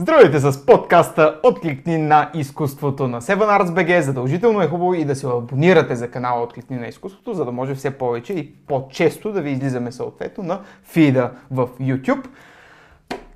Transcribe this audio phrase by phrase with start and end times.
[0.00, 4.00] Здравейте с подкаста Откликни на изкуството на Seven Arts BG.
[4.00, 7.74] Задължително е хубаво и да се абонирате за канала Откликни на изкуството, за да може
[7.74, 12.26] все повече и по-често да ви излизаме съответно на фида в YouTube.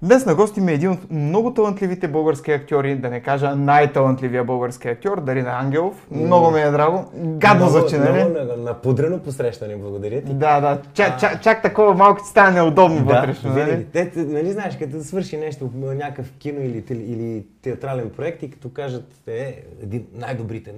[0.03, 4.45] Днес на гости ми е един от много талантливите български актьори, да не кажа най-талантливия
[4.45, 6.07] български актьор, Дарина Ангелов.
[6.11, 7.05] Много ми е драго.
[7.15, 8.25] Гадно звучи, нали?
[8.25, 10.33] Много напудрено посрещане, благодаря ти.
[10.33, 10.79] Да, да.
[10.95, 13.87] Чак, чак, чак такова малко ти стане неудобно Да, вътрешно, нали?
[13.93, 19.15] Те, нали знаеш, като свърши нещо, някакъв кино или, или театрален проект и като кажат,
[19.27, 20.75] е, един най-добрите.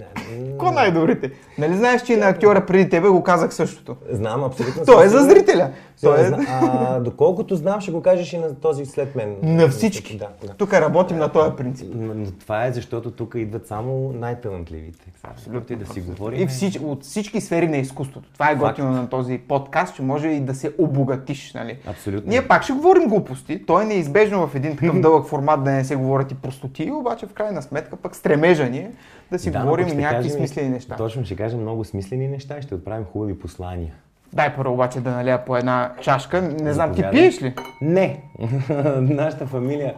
[0.58, 1.30] Ко най-добрите?
[1.58, 3.96] Нали знаеш, че и на актьора преди тебе го казах същото?
[4.10, 4.84] Знам, абсолютно.
[4.84, 5.70] Той е за зрителя.
[6.02, 6.26] Той е...
[6.26, 7.00] е...
[7.00, 9.36] доколкото знам, ще го кажеш и на този след мен.
[9.42, 10.16] На всички.
[10.16, 10.54] Да, да.
[10.54, 11.88] Тук работим на този принцип.
[11.94, 15.12] Но, това е защото тук идват само най-талантливите.
[15.22, 15.76] Абсолютно.
[15.76, 16.42] И да си говорим.
[16.42, 18.32] И всич, от всички сфери на изкуството.
[18.32, 21.78] Това е готино на този подкаст, че може и да се обогатиш, нали?
[21.86, 22.30] Абсолютно.
[22.30, 23.66] Ние пак ще говорим глупости.
[23.66, 27.26] То е неизбежно в един такъв дълъг формат да не се говорят и простоти, обаче
[27.26, 28.90] в крайна сметка пък стремежа ни е
[29.30, 30.96] да си Да, говорим някакви смислени неща.
[30.96, 33.94] Точно, ще кажем много смислени неща и ще отправим хубави послания.
[34.36, 36.42] Дай първо обаче да налея по една чашка.
[36.42, 37.54] Не знам, ти пиеш ли?
[37.80, 38.22] Не!
[39.00, 39.94] Нашата фамилия,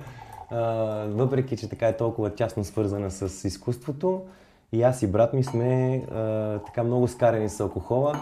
[0.51, 0.59] а,
[1.09, 4.23] въпреки че така е толкова тясно свързана с изкуството,
[4.73, 8.15] и аз и брат ми сме а, така много скарени с алкохола.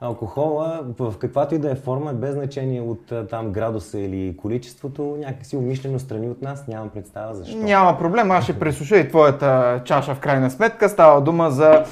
[0.00, 5.16] Алкохола, в каквато и да е форма, без значение от а, там градуса или количеството,
[5.18, 7.56] някакси умишлено страни от нас, нямам представа защо.
[7.56, 10.88] Няма проблем, аз ще пресуша и твоята чаша в крайна сметка.
[10.88, 11.84] Става дума за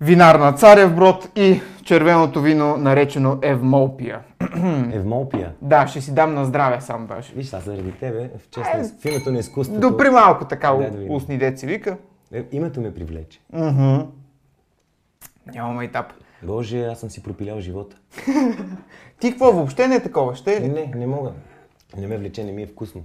[0.00, 4.20] винар на Царев брод и червеното вино, наречено Евмолпия.
[4.92, 5.54] Евмолпия.
[5.62, 7.32] Да, ще си дам на здраве сам даже.
[7.34, 11.14] Виж, аз заради тебе, в, честно, в името на изкуството, Допри малко така да видим.
[11.14, 11.96] устни деци вика.
[12.32, 13.40] е, името ме привлече.
[15.54, 16.06] Нямаме етап.
[16.42, 17.96] Боже, аз съм си пропилял живота.
[19.20, 20.68] Ти какво въобще не е такова, ще ли?
[20.68, 21.32] Не, не мога.
[21.96, 23.02] Не ме влече, не ми е вкусно.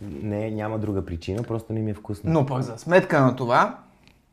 [0.00, 2.32] Не, няма друга причина, просто не ми е вкусно.
[2.32, 3.78] Но пък за сметка на това,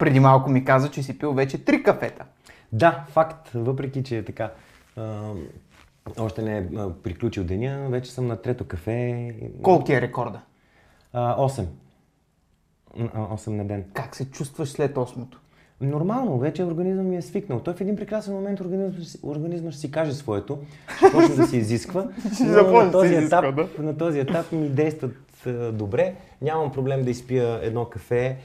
[0.03, 2.25] преди малко ми каза, че си пил вече три кафета.
[2.71, 4.51] Да, факт, въпреки че е така.
[4.97, 5.31] А,
[6.19, 6.63] още не е
[7.03, 9.35] приключил деня, вече съм на трето кафе.
[9.61, 10.41] Колко ти е рекорда?
[11.13, 11.65] А, 8.
[12.97, 13.85] М, а, 8 на ден.
[13.93, 15.39] Как се чувстваш след осмото?
[15.81, 17.59] Нормално, вече организъм ми е свикнал.
[17.59, 20.59] Той в един прекрасен момент организъм, организма ще си каже своето,
[20.97, 22.01] ще почне да се изисква.
[22.39, 25.15] На този, изисква, етап, на този етап ми действат
[25.71, 26.15] добре.
[26.41, 28.37] Нямам проблем да изпия едно кафе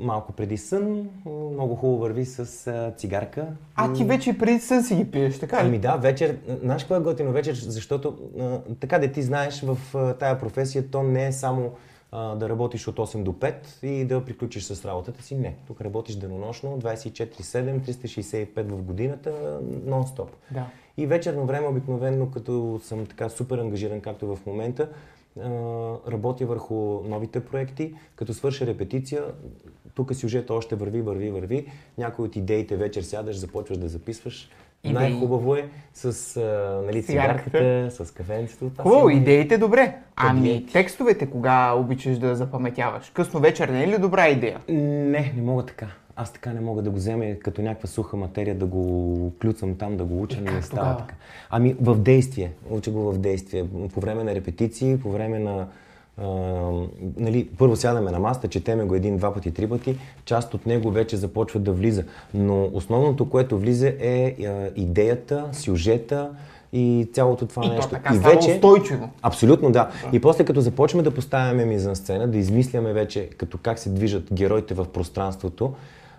[0.00, 1.08] малко преди сън.
[1.52, 3.46] Много хубаво върви с а, цигарка.
[3.74, 5.66] А ти вече преди сън си ги пиеш, така ли?
[5.66, 9.78] Ами да, вечер, знаеш какво е готино вечер, защото а, така да ти знаеш в
[9.94, 11.70] а, тая професия, то не е само
[12.12, 15.36] а, да работиш от 8 до 5 и да приключиш с работата си.
[15.36, 20.28] Не, тук работиш денонощно, 24-7, 365 в годината, нон-стоп.
[20.50, 20.66] Да.
[20.96, 24.88] И вечерно време обикновено, като съм така супер ангажиран, както в момента,
[26.10, 29.22] работя върху новите проекти, като свърша репетиция,
[29.94, 31.66] тук сюжета още върви, върви, върви.
[31.98, 34.50] Някои от идеите вечер сядаш, започваш да записваш.
[34.84, 34.94] Идеи.
[34.94, 37.88] Най-хубаво е с а, нали, Цигарката.
[37.90, 38.70] с кафенцето.
[38.78, 39.96] Хубаво, е- идеите добре.
[40.16, 43.10] Ами текстовете кога обичаш да запаметяваш?
[43.14, 44.60] Късно вечер не е ли добра идея?
[44.68, 45.86] Не, не мога така.
[46.22, 49.96] Аз така не мога да го взема като някаква суха материя, да го клюцам там,
[49.96, 51.14] да го уча, не как става така.
[51.50, 53.64] Ами в действие, уча го в действие.
[53.94, 55.66] По време на репетиции, по време на...
[56.16, 56.26] А,
[57.16, 60.90] нали, първо сядаме на маста, четеме го един, два пъти, три пъти, част от него
[60.90, 62.04] вече започва да влиза.
[62.34, 64.36] Но основното, което влиза е
[64.76, 66.30] идеята, сюжета
[66.72, 67.90] и цялото това И то нещо.
[67.90, 69.08] така става устойчиво.
[69.22, 69.90] Абсолютно да.
[70.12, 74.74] И после като започваме да поставяме мизансцена, да измисляме вече като как се движат героите
[74.74, 75.74] в пространството,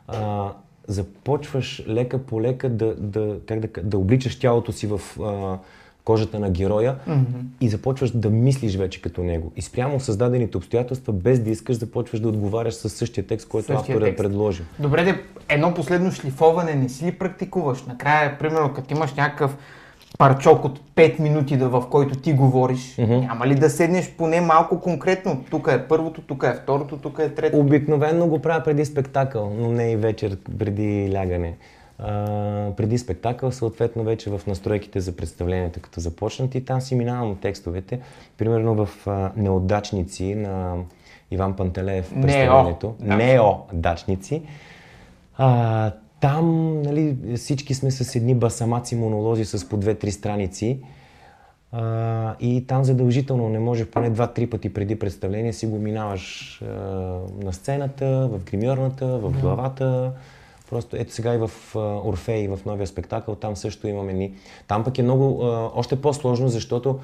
[0.07, 0.51] а,
[0.87, 5.57] започваш лека по лека да, да, как да, да обличаш тялото си в а,
[6.03, 6.95] кожата на героя
[7.61, 9.51] и започваш да мислиш вече като него.
[9.55, 13.79] И спрямо създадените обстоятелства, без да искаш, започваш да отговаряш със същия текст, който Същия
[13.79, 14.17] авторът е текст.
[14.17, 14.65] предложил.
[14.79, 17.83] Добре, де, едно последно шлифоване не си ли практикуваш?
[17.83, 19.57] Накрая, примерно, като имаш някакъв
[20.17, 24.79] парчок от 5 минути, да, в който ти говориш, няма ли да седнеш поне малко
[24.81, 25.43] конкретно?
[25.49, 27.59] Тук е първото, тук е второто, тук е трето.
[27.59, 31.53] Обикновено го правя преди спектакъл, но не и вечер, преди лягане.
[31.99, 37.35] А, преди спектакъл, съответно вече в настройките за представлението, като започнат и там си минавам
[37.35, 37.99] текстовете.
[38.37, 40.75] Примерно в а, Неотдачници на
[41.31, 42.95] Иван Пантелеев Нео, представлението.
[42.99, 43.15] да.
[43.15, 44.41] Неодачници.
[45.37, 45.91] А,
[46.23, 50.79] там нали, всички сме с едни басамаци монолози с по две-три страници.
[51.71, 56.65] А, и там задължително не може поне два-три пъти преди представление си го минаваш а,
[57.43, 60.11] на сцената, в гримьорната, в главата.
[60.69, 61.51] Просто ето сега и в
[62.05, 64.33] Орфей, в новия спектакъл, там също имаме ни.
[64.67, 65.39] Там пък е много,
[65.75, 66.99] още по-сложно, защото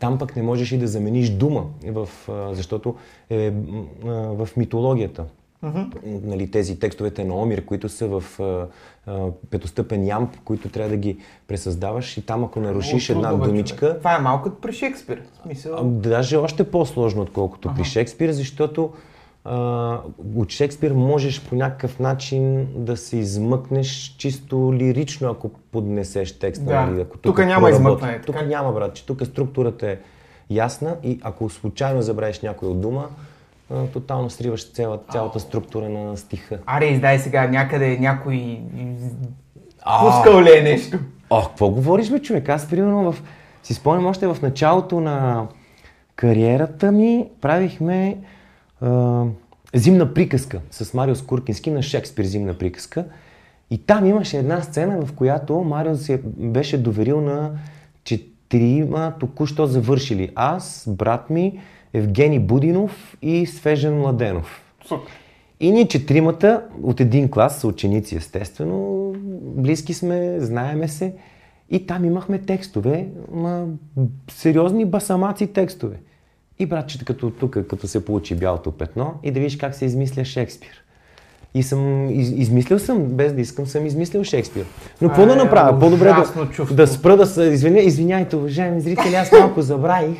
[0.00, 2.08] там пък не можеш и да замениш дума, в,
[2.52, 2.94] защото
[3.30, 3.52] е
[4.04, 5.24] в митологията.
[6.04, 8.66] Нали, тези текстовете на Омир, които са в а,
[9.06, 11.18] а, петостъпен ямб, които трябва да ги
[11.48, 13.98] пресъздаваш и там ако нарушиш една трудно, думичка.
[13.98, 15.22] Това е малко като при Шекспир.
[15.42, 15.74] Смисъл...
[15.74, 18.92] а, Даже още по-сложно, отколкото при Шекспир, защото
[19.44, 19.98] а,
[20.36, 26.64] от Шекспир можеш по някакъв начин да се измъкнеш чисто лирично, ако поднесеш текста.
[26.64, 26.86] Да.
[26.86, 27.82] Нали, ако Тука няма проработи.
[27.82, 29.98] измъкване, Тук няма, брат, че тук структурата е
[30.50, 33.08] ясна и ако случайно забравиш някой от дума,
[33.92, 36.58] тотално сриваш цяла, цялата структура на стиха.
[36.66, 38.60] Аре, издай сега някъде някой...
[40.00, 40.98] Пускал ли е нещо?
[41.30, 42.48] О, какво говориш, бе, човек?
[42.48, 43.22] Аз, примерно, в...
[43.62, 45.46] си спомням още в началото на
[46.16, 48.18] кариерата ми, правихме
[48.80, 49.24] а,
[49.74, 53.04] зимна приказка с Марио Скуркински на Шекспир зимна приказка.
[53.70, 57.50] И там имаше една сцена, в която Марио се беше доверил на
[58.04, 60.30] четирима току-що завършили.
[60.34, 61.60] Аз, брат ми,
[61.94, 64.62] Евгений Будинов и Свежен Младенов.
[64.88, 65.12] Супер.
[65.62, 69.12] И ние четиримата от един клас са ученици, естествено,
[69.42, 71.14] близки сме, знаеме се.
[71.70, 73.66] И там имахме текстове, ма,
[74.30, 75.96] сериозни басамаци текстове.
[76.58, 80.24] И братчета, като тук, като се получи бялото петно, и да видиш как се измисля
[80.24, 80.84] Шекспир.
[81.54, 84.64] И съм, из, измислил съм, без да искам, съм измислил Шекспир.
[85.00, 85.78] Но какво да направя?
[85.80, 86.76] По-добре да, чувство.
[86.76, 90.18] да спра да се извиня, извиняйте, уважаеми зрители, аз малко забравих.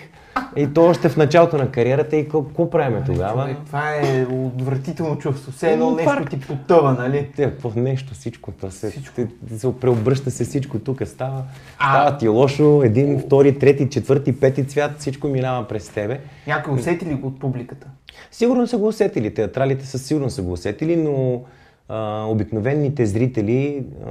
[0.57, 3.43] И то още в началото на кариерата и какво- правиме тогава?
[3.43, 5.53] Човек, това е отвратително чувство.
[5.53, 6.31] Все едно нещо Инфаркт.
[6.31, 7.29] ти потъва, нали?
[7.37, 9.15] Те, какво нещо, всичко, то се, Всичко.
[9.15, 9.59] всичко.
[9.71, 11.43] се преобръща се всичко тук, става,
[11.79, 11.91] А.
[11.91, 16.21] става ти лошо, един, втори, трети, четвърти, пети цвят, всичко минава през тебе.
[16.47, 17.87] Някой усети ли го от публиката?
[18.31, 21.43] Сигурно са го усетили, театралите със сигурно са го усетили, но
[21.89, 24.11] а, обикновените зрители а,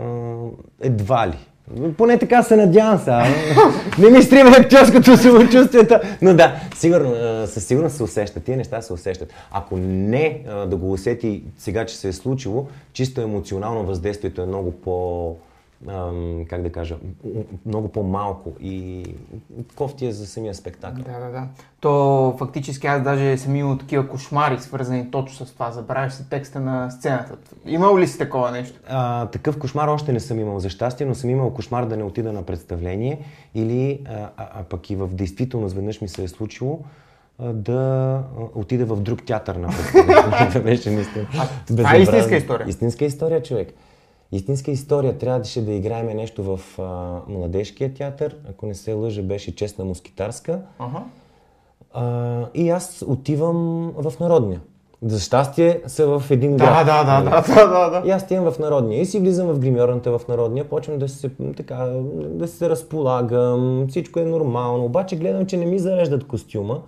[0.82, 1.38] едва ли.
[1.98, 3.26] Поне така се надявам сега.
[4.00, 6.00] Не ми стрима актьорското самочувствието.
[6.22, 7.16] Но да, сигурно,
[7.48, 8.44] със сигурност се усещат.
[8.44, 9.34] Тия неща се усещат.
[9.52, 14.72] Ако не да го усети сега, че се е случило, чисто емоционално въздействието е много
[14.72, 15.36] по...
[15.88, 16.98] ам, как да кажа,
[17.66, 19.04] много по-малко и
[19.76, 21.04] кофти е за самия спектакъл.
[21.04, 21.48] Да, да, да.
[21.80, 25.72] То фактически аз даже съм имал такива кошмари, свързани точно с това.
[25.72, 27.38] Забравяш си текста на сцената.
[27.66, 28.80] Имал ли си такова нещо?
[28.90, 32.04] А, такъв кошмар още не съм имал за щастие, но съм имал кошмар да не
[32.04, 33.20] отида на представление
[33.56, 36.80] или, а, а, а пък и в действителност веднъж ми се е случило
[37.40, 40.62] а, да а, отида в друг театър на представление.
[40.64, 41.28] Беше наистина.
[41.68, 42.70] това е истинска история.
[42.70, 43.74] Истинска история, човек.
[44.32, 45.18] Истинска история.
[45.18, 48.36] Трябваше да играем нещо в а, младежкия театър.
[48.50, 50.62] Ако не се лъжа, беше честна мускитарска.
[50.80, 51.04] Ага.
[51.94, 54.62] А, и аз отивам в народния.
[55.02, 56.86] За щастие са в един град.
[56.86, 58.08] да, да, да, да, да, да.
[58.08, 61.30] И аз отивам в народния и си влизам в гримьорната в народния, почвам да се,
[61.58, 61.76] така,
[62.14, 66.82] да се разполагам, всичко е нормално, обаче гледам, че не ми зареждат костюма,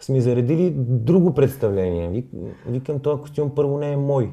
[0.00, 2.08] са ми заредили друго представление.
[2.08, 2.26] Вик,
[2.66, 4.30] викам, този костюм първо не е мой.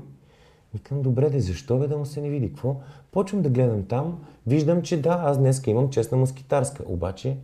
[0.77, 2.47] Викам, добре, де, защо бе да му се не види?
[2.47, 2.75] Какво?
[3.12, 7.38] Почвам да гледам там, виждам, че да, аз днес имам честна мускитарска, обаче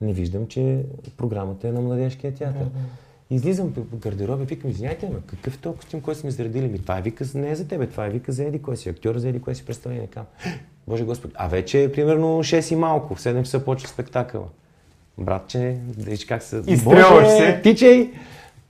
[0.00, 0.84] не виждам, че
[1.16, 2.66] програмата е на младежкия театър.
[3.30, 6.68] Излизам по гардероба, викам, извиняйте, ама какъв е този костюм, който сме изредили?
[6.68, 8.88] Ми, това е вика, не е за тебе, това е вика за еди кой си,
[8.88, 10.06] актьор за еди кой си представление.
[10.06, 10.24] Кам.
[10.88, 14.46] Боже Господи, а вече е примерно 6 и малко, в 7 часа почва спектакъла.
[15.18, 16.62] Братче, виж как се...
[16.66, 17.60] Изстрелваш се.
[17.62, 18.10] Тичай!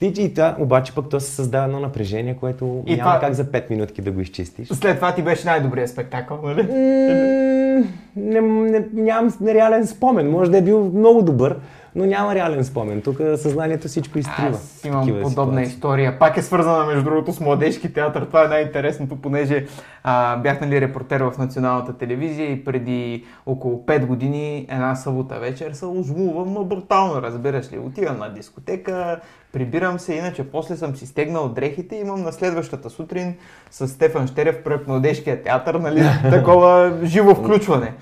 [0.01, 3.45] Тичай, та, обаче пък то се създава едно напрежение, което И няма това- как за
[3.45, 4.67] 5 минутки да го изчистиш.
[4.67, 6.61] След това ти беше най-добрият спектакъл, нали?
[6.63, 7.83] М,
[8.15, 10.31] не, не, нямам нереален спомен.
[10.31, 11.55] Може да е бил много добър,
[11.95, 13.01] но няма реален спомен.
[13.01, 14.49] Тук съзнанието всичко изтрива.
[14.49, 15.63] Аз имам подобна ситуации.
[15.63, 16.19] история.
[16.19, 18.25] Пак е свързана, между другото, с младежки театър.
[18.25, 19.65] Това е най-интересното, понеже
[20.03, 25.71] а, бях нали, репортер в националната телевизия и преди около 5 години една събота вечер
[25.71, 27.79] се ожмувам, но брутално, разбираш ли.
[27.79, 29.19] Отивам на дискотека,
[29.53, 33.35] прибирам се, иначе после съм си стегнал дрехите и имам на следващата сутрин
[33.71, 37.93] с Стефан Щерев проект Младежкия театър, нали, такова живо включване.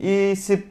[0.00, 0.64] И се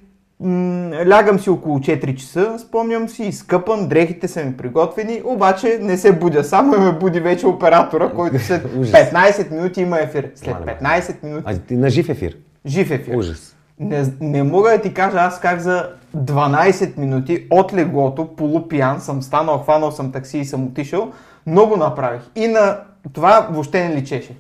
[1.07, 6.11] лягам си около 4 часа, спомням си, изкъпан, дрехите са ми приготвени, обаче не се
[6.11, 8.91] будя, само ме буди вече оператора, който след Ужас.
[8.93, 10.31] 15 минути има ефир.
[10.35, 10.85] След Мале, бе.
[10.85, 12.37] 15 минути А ти на жив ефир.
[12.65, 13.15] жив ефир.
[13.15, 13.55] Ужас.
[13.79, 19.21] Не, не мога да ти кажа аз как за 12 минути от леглото, полупиян съм
[19.21, 21.11] станал, хванал съм такси и съм отишъл,
[21.47, 22.21] много направих.
[22.35, 22.77] И на
[23.13, 24.35] това въобще не личеше.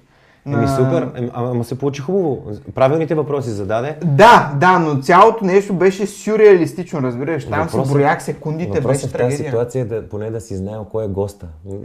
[0.47, 2.41] Еми супер, ама, ама се получи хубаво.
[2.75, 3.95] Правилните въпроси зададе.
[4.03, 7.45] Да, да, но цялото нещо беше сюрреалистично, разбираш.
[7.45, 9.45] Там Въпросът- броях секундите, беше Въпросът в тази трагедия.
[9.45, 11.47] ситуация е да, поне да си знаел кой е госта.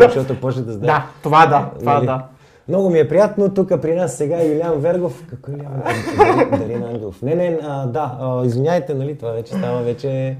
[0.00, 0.86] Защото почне да задава.
[0.88, 2.06] Да, това да, това Нали?
[2.06, 2.22] да.
[2.68, 5.26] Много ми е приятно тук при нас сега Юлиан Вергов.
[5.30, 6.50] Какво е Юлиан?
[6.58, 7.22] Дарин Ангелов.
[7.22, 10.36] Не, не, а, да, а, извиняйте, нали, това вече става вече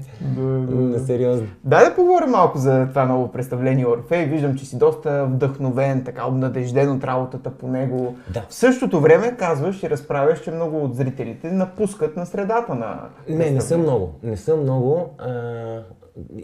[1.05, 1.47] сериозно.
[1.63, 4.25] Дай да поговорим малко за това ново представление Орфей.
[4.25, 8.15] Виждам, че си доста вдъхновен, така обнадежден от работата по него.
[8.33, 8.45] Да.
[8.49, 13.51] В същото време казваш и разправяш, че много от зрителите напускат на средата на Не,
[13.51, 14.11] не съм много.
[14.23, 15.09] Не съм много.
[15.17, 15.29] А,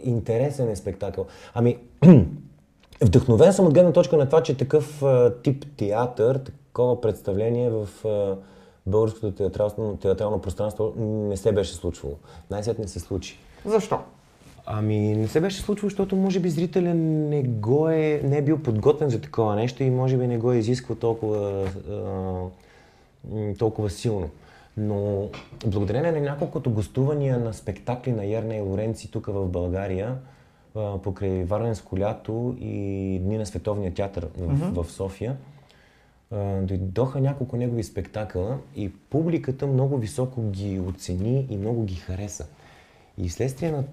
[0.02, 1.26] интересен е спектакъл.
[1.54, 1.76] Ами,
[3.00, 7.88] Вдъхновен съм от гледна точка на това, че такъв а, тип театър, такова представление в
[8.04, 8.36] а,
[8.86, 12.14] българското театрално, театрално пространство не се беше случвало.
[12.50, 13.38] Най-сетне не се случи.
[13.64, 13.98] Защо?
[14.66, 18.58] Ами не се беше случвало, защото може би зрителя не, го е, не е бил
[18.58, 24.30] подготвен за такова нещо и може би не го е изисквал толкова, а, толкова силно.
[24.76, 25.28] Но
[25.66, 30.16] благодарение на няколкото гостувания на спектакли на Ерна и Лоренци тук в България,
[31.02, 34.82] покрай Варненско лято и Дни на Световния театър в, mm-hmm.
[34.82, 35.36] в София.
[36.62, 42.46] Дойдоха няколко негови спектакъла и публиката много високо ги оцени и много ги хареса.
[43.18, 43.84] И следствие на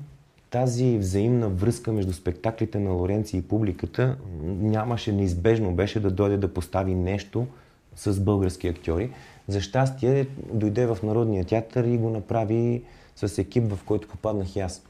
[0.49, 6.53] тази взаимна връзка между спектаклите на Лоренци и публиката нямаше неизбежно беше да дойде да
[6.53, 7.47] постави нещо
[7.95, 9.11] с български актьори.
[9.47, 12.83] За щастие дойде в Народния театър и го направи
[13.15, 14.83] с екип, в който попаднах и аз.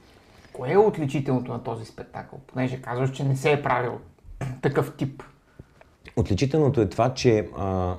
[0.54, 2.40] Кое е отличителното на този спектакъл?
[2.48, 4.00] Понеже казваш, че не се е правил
[4.62, 5.24] такъв тип.
[6.16, 7.96] Отличителното е това, че а,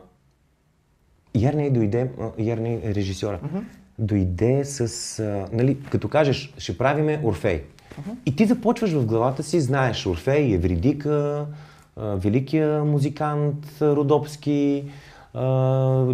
[1.34, 3.62] Ярней дойде, Ярней е режисьора, uh-huh.
[3.98, 7.62] дойде с, а, нали, като кажеш, ще правиме Орфей.
[7.62, 8.16] Uh-huh.
[8.26, 11.46] И ти започваш в главата си, знаеш Орфей, Евридика,
[11.96, 14.84] а, великия музикант Родопски,
[15.34, 15.44] а,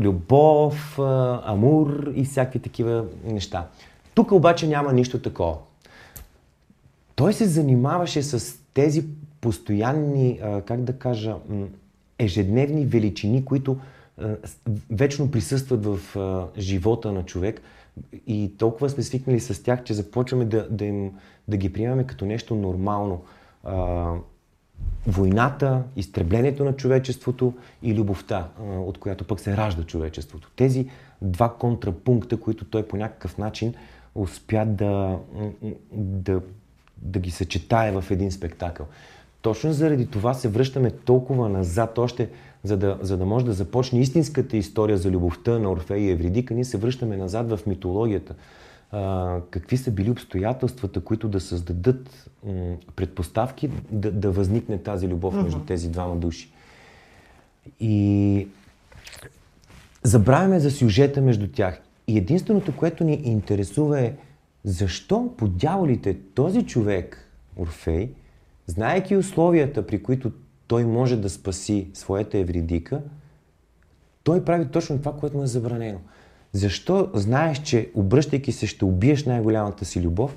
[0.00, 3.66] Любов, а, Амур и всякакви такива неща.
[4.14, 5.56] Тук обаче няма нищо такова.
[7.20, 9.06] Той се занимаваше с тези
[9.40, 11.36] постоянни, как да кажа,
[12.18, 13.76] ежедневни величини, които
[14.90, 16.00] вечно присъстват в
[16.58, 17.60] живота на човек.
[18.26, 21.12] И толкова сме свикнали с тях, че започваме да, да, им,
[21.48, 23.22] да ги приемаме като нещо нормално.
[25.06, 30.50] войната, изтреблението на човечеството и любовта, от която пък се ражда човечеството.
[30.56, 30.88] Тези
[31.22, 33.74] два контрапункта, които той по някакъв начин
[34.14, 35.18] успя да,
[35.92, 36.40] да
[37.02, 38.86] да ги съчетае в един спектакъл.
[39.42, 42.28] Точно заради това се връщаме толкова назад, още
[42.62, 46.54] за да, за да може да започне истинската история за любовта на Орфей и Евридика,
[46.54, 48.34] ние се връщаме назад в митологията.
[48.92, 55.42] А, какви са били обстоятелствата, които да създадат м- предпоставки да, да възникне тази любов
[55.42, 56.52] между тези двама души.
[57.80, 58.48] И
[60.02, 61.80] забравяме за сюжета между тях.
[62.08, 64.12] И единственото, което ни интересува е
[64.64, 68.12] защо по дяволите този човек, Орфей,
[68.66, 70.32] знаеки условията, при които
[70.66, 73.02] той може да спаси своята Евридика,
[74.22, 75.98] той прави точно това, което му е забранено.
[76.52, 80.36] Защо знаеш, че обръщайки се ще убиеш най-голямата си любов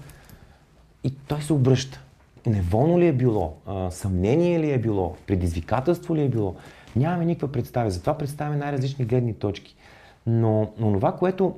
[1.03, 2.01] и той се обръща?
[2.45, 3.57] Неволно ли е било?
[3.89, 5.15] Съмнение ли е било?
[5.27, 6.55] Предизвикателство ли е било?
[6.95, 7.91] Нямаме никаква представа.
[7.91, 9.75] Затова представяме най-различни гледни точки.
[10.27, 11.55] Но, но това, което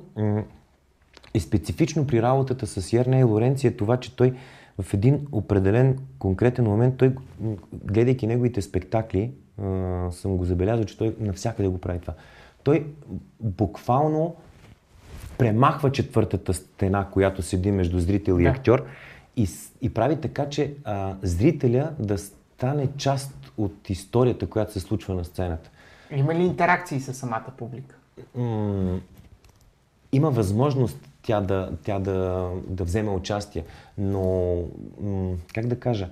[1.34, 4.34] е специфично при работата с Ярна и Лоренци е това, че той
[4.82, 7.14] в един определен конкретен момент, той,
[7.72, 9.30] гледайки неговите спектакли,
[10.10, 12.14] съм го забелязал, че той навсякъде го прави това.
[12.64, 12.86] Той
[13.40, 14.36] буквално
[15.38, 18.50] премахва четвъртата стена, която седи между зрител и да.
[18.50, 18.84] актьор
[19.36, 19.48] и,
[19.82, 25.24] и прави така, че а, зрителя да стане част от историята, която се случва на
[25.24, 25.70] сцената.
[26.10, 27.96] Има ли интеракции с самата публика?
[28.34, 29.00] М-
[30.12, 33.64] има възможност тя да, тя да, да вземе участие.
[33.98, 34.56] Но,
[35.54, 36.08] как да кажа,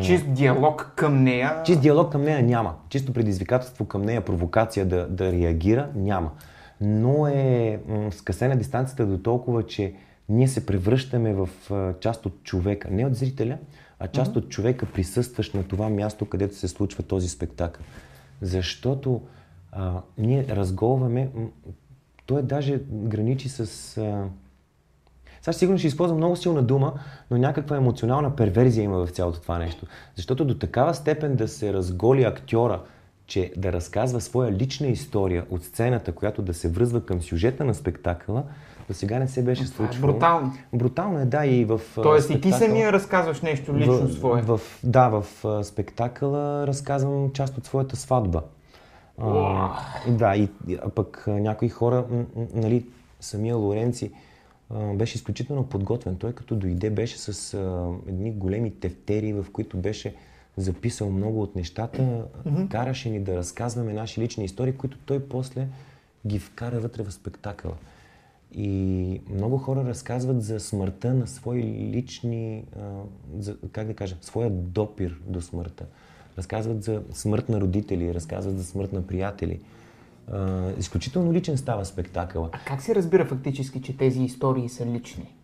[0.00, 1.62] Чист диалог към нея?
[1.64, 2.74] Чист диалог към нея няма.
[2.88, 6.30] Чисто предизвикателство към нея, провокация да, да реагира няма.
[6.80, 7.80] Но е
[8.10, 9.94] скъсена дистанцията до толкова, че
[10.28, 11.48] ние се превръщаме в
[12.00, 12.88] част от човека.
[12.90, 13.58] Не от зрителя,
[13.98, 14.36] а част mm-hmm.
[14.36, 17.84] от човека, присъстващ на това място, където се случва този спектакъл.
[18.42, 19.20] Защото
[19.72, 21.28] а, ние разголваме
[22.28, 23.60] той даже граничи с...
[23.98, 24.24] А...
[25.42, 26.92] Сега сигурно ще използвам много силна дума,
[27.30, 29.86] но някаква емоционална перверзия има в цялото това нещо.
[30.16, 32.80] Защото до такава степен да се разголи актьора,
[33.26, 37.74] че да разказва своя лична история от сцената, която да се връзва към сюжета на
[37.74, 38.44] спектакъла,
[38.88, 40.10] до сега не се беше случвало.
[40.10, 40.52] Е брутално.
[40.72, 44.42] Брутално е, да, и в Тоест спектакъла, и ти самия разказваш нещо лично в, свое.
[44.42, 45.24] В, да, в
[45.64, 48.42] спектакъла разказвам част от своята сватба.
[49.20, 50.48] А, да, и
[50.82, 52.06] а пък някои хора,
[52.54, 52.86] нали,
[53.20, 54.12] самия Лоренци
[54.70, 56.16] а, беше изключително подготвен.
[56.16, 60.14] Той като дойде беше с а, едни големи тефтери, в които беше
[60.56, 62.68] записал много от нещата, mm-hmm.
[62.68, 65.68] караше ни да разказваме наши лични истории, които той после
[66.26, 67.74] ги вкара вътре в спектакъла.
[68.52, 72.80] И много хора разказват за смъртта на свои лични, а,
[73.38, 75.86] за, как да кажа, своя допир до смъртта.
[76.38, 79.60] Разказват за смърт на родители, разказват за смърт на приятели.
[80.32, 82.48] А, изключително личен става спектакъла.
[82.52, 85.34] А как се разбира фактически, че тези истории са лични?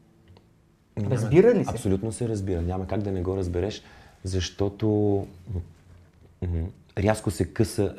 [1.11, 1.71] Разбира ли се?
[1.71, 2.63] Абсолютно се разбира.
[2.63, 3.83] Няма как да не го разбереш,
[4.25, 5.27] защото
[6.99, 7.95] рязко се къса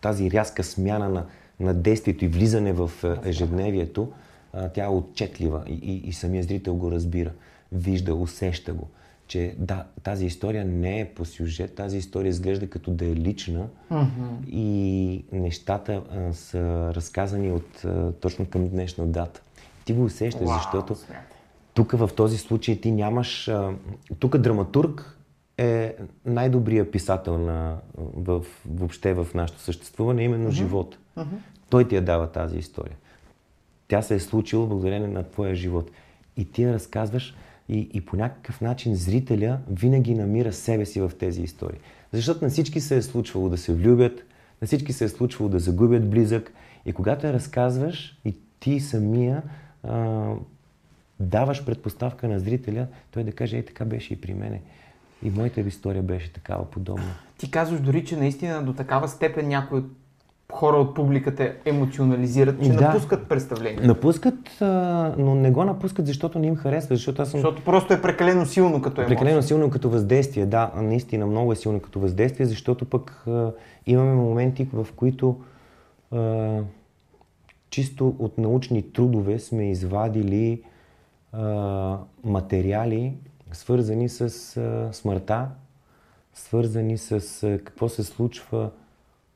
[0.00, 1.26] тази рязка смяна на,
[1.60, 2.90] на действието и влизане в
[3.24, 4.12] ежедневието,
[4.74, 7.30] тя е отчетлива и, и, и самия зрител го разбира,
[7.72, 8.88] вижда, усеща го.
[9.26, 13.66] Че да, тази история не е по сюжет, тази история изглежда като да е лична
[13.92, 14.48] mm-hmm.
[14.48, 19.42] и нещата а, са разказани от а, точно към днешна дата.
[19.84, 20.96] Ти го усещаш, wow, защото
[21.74, 23.50] тук в този случай ти нямаш...
[24.18, 25.18] Тук драматург
[25.58, 30.54] е най-добрият писател на, в, въобще в нашето съществуване, именно mm-hmm.
[30.54, 30.98] живот.
[31.16, 31.38] Mm-hmm.
[31.70, 32.96] Той ти я дава тази история.
[33.88, 35.90] Тя се е случила благодарение на твоя живот.
[36.36, 37.34] И ти я разказваш
[37.68, 41.78] и, и по някакъв начин зрителя винаги намира себе си в тези истории.
[42.12, 44.24] Защото на всички се е случвало да се влюбят,
[44.62, 46.52] на всички се е случвало да загубят близък.
[46.86, 49.42] И когато я разказваш и ти самия
[49.82, 50.30] а,
[51.20, 54.62] даваш предпоставка на зрителя, той да каже, ей така беше и при мене.
[55.22, 57.14] И моята история беше такава подобна.
[57.38, 59.82] Ти казваш дори, че наистина до такава степен някои
[60.52, 63.86] хора от публиката емоционализират, че да, напускат представление.
[63.86, 64.58] Напускат,
[65.18, 66.96] но не го напускат, защото не им харесва.
[66.96, 67.40] Защото, аз съм...
[67.40, 69.18] защото просто е прекалено силно като емоция.
[69.18, 70.70] Прекалено силно като въздействие, да.
[70.76, 73.24] Наистина много е силно като въздействие, защото пък
[73.86, 75.40] имаме моменти, в които
[77.70, 80.62] чисто от научни трудове сме извадили
[82.24, 83.12] материали,
[83.52, 84.20] свързани с
[84.56, 85.46] а, смъртта,
[86.34, 88.70] свързани с а, какво се случва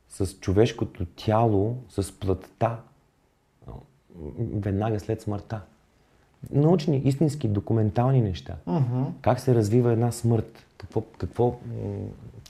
[0.08, 2.80] с човешкото тяло, с плътта,
[4.54, 5.60] веднага след смъртта.
[6.50, 8.56] Научни, истински, документални неща.
[8.68, 9.04] Uh-huh.
[9.22, 10.66] Как се развива една смърт?
[10.78, 11.58] Какво, какво,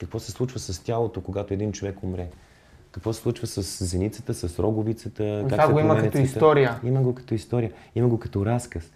[0.00, 2.30] какво се случва с тялото, когато един човек умре?
[2.90, 5.44] Какво се случва с зеницата, с роговицата?
[5.44, 6.80] Това как го има като история.
[6.84, 7.72] Има го като история.
[7.94, 8.92] Има го като разказ.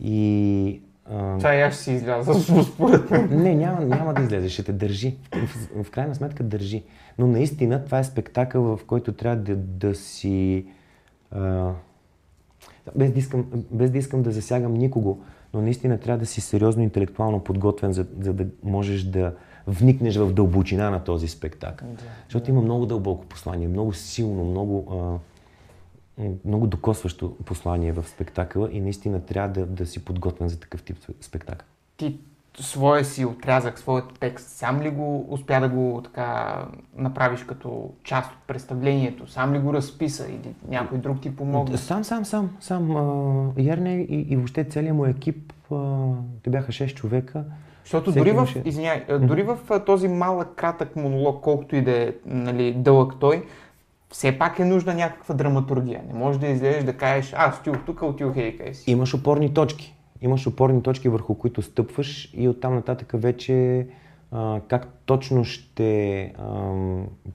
[0.00, 3.42] И това и аз ще си изляза според мен.
[3.42, 5.16] Не, няма, няма да излезе, ще те държи.
[5.32, 6.84] В, в крайна сметка държи.
[7.18, 10.66] Но наистина това е спектакъл, в който трябва да, да си...
[11.30, 11.70] А,
[12.96, 15.20] без, да искам, без да искам да засягам никого,
[15.54, 19.32] но наистина трябва да си сериозно интелектуално подготвен, за, за да можеш да
[19.66, 21.88] вникнеш в дълбочина на този спектакъл.
[21.88, 22.52] Да, Защото да.
[22.52, 24.84] има много дълбоко послание, много силно, много...
[24.90, 25.18] А,
[26.44, 30.96] много докосващо послание в спектакъла и наистина трябва да, да си подготвен за такъв тип
[31.20, 31.66] спектакъл.
[31.96, 32.18] Ти
[32.58, 36.58] своя си отрязък, своят текст, сам ли го успя да го така
[36.96, 39.30] направиш като част от представлението?
[39.30, 41.78] Сам ли го разписа или някой друг ти помогна?
[41.78, 42.50] Сам, сам, сам.
[42.60, 46.08] сам Ярне и, и въобще целият му екип, а,
[46.42, 47.44] те бяха 6 човека.
[47.84, 52.74] Защото дори в, извиняй, дори в този малък, кратък монолог, колкото и да е нали,
[52.74, 53.44] дълъг той,
[54.10, 56.02] все пак е нужна някаква драматургия.
[56.12, 58.90] Не можеш да излезеш да кажеш, аз отидох тук, отидох и си.
[58.90, 59.94] Имаш опорни точки.
[60.20, 63.86] Имаш опорни точки, върху които стъпваш и оттам нататък вече
[64.32, 66.72] а, как точно ще а,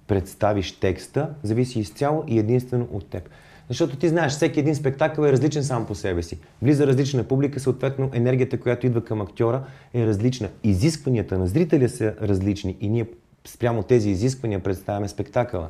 [0.07, 3.29] представиш текста, зависи изцяло и единствено от теб.
[3.67, 6.39] Защото ти знаеш, всеки един спектакъл е различен сам по себе си.
[6.61, 10.49] Влиза различна публика, съответно енергията, която идва към актьора е различна.
[10.63, 13.05] Изискванията на зрителя са различни и ние
[13.47, 15.69] спрямо тези изисквания представяме спектакъла.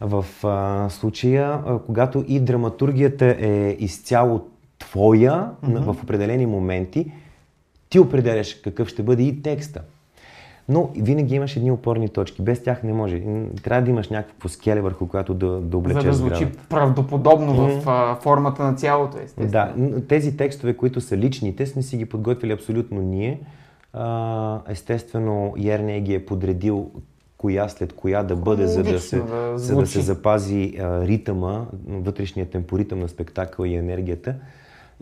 [0.00, 4.46] В а, случая, а, когато и драматургията е изцяло
[4.78, 5.92] твоя mm-hmm.
[5.92, 7.12] в определени моменти,
[7.88, 9.82] ти определяш какъв ще бъде и текста.
[10.68, 12.42] Но винаги имаш едни опорни точки.
[12.42, 13.22] Без тях не може.
[13.62, 16.58] Трябва да имаш някакво скеле, върху което да, да облечеш За да звучи сграда.
[16.68, 17.80] правдоподобно mm-hmm.
[17.80, 19.50] в а, формата на цялото, естествено.
[19.50, 23.40] Да, тези текстове, които са личните, сме си ги подготвили абсолютно ние.
[23.92, 26.90] А, естествено, Ерне ги е подредил
[27.40, 31.64] коя след коя да бъде, за да, се, да, за да се запази а, ритъма,
[31.88, 34.34] вътрешния темпоритъм на спектакъл и енергията.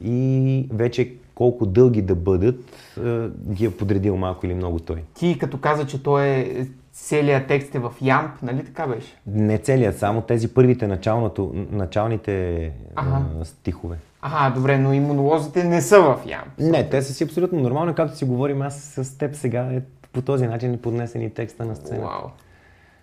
[0.04, 2.60] И вече колко дълги да бъдат,
[2.98, 5.02] а, ги е подредил малко или много той.
[5.14, 9.16] Ти като каза, че той е целият текст е в Ямп, нали така беше?
[9.26, 12.62] Не целият, само тези първите началното, началните
[12.94, 13.22] ага.
[13.40, 13.96] а, стихове.
[14.22, 16.48] Ага, добре, но и монолозите не са в Ямп.
[16.58, 19.60] Не, те са си абсолютно нормални, както си говорим аз с теб сега.
[19.72, 19.80] Е
[20.12, 22.08] по този начин е поднесени текста на сцена.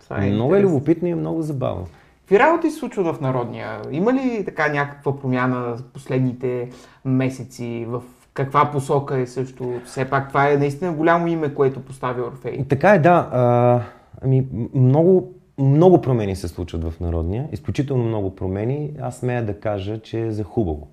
[0.04, 1.88] Това е много е любопитно и много забавно.
[2.20, 3.82] Какви работи се случват в Народния?
[3.92, 6.70] Има ли така някаква промяна в последните
[7.06, 8.02] месеци в
[8.34, 9.82] каква посока е също.
[9.86, 12.66] Все пак това е наистина голямо име, което поставя Орфей.
[12.70, 13.30] Така е, да.
[13.32, 13.82] А,
[14.22, 17.50] ами, много, много промени се случват в Народния.
[17.52, 18.92] Изключително много промени.
[19.02, 20.88] Аз смея да кажа, че е за хубаво.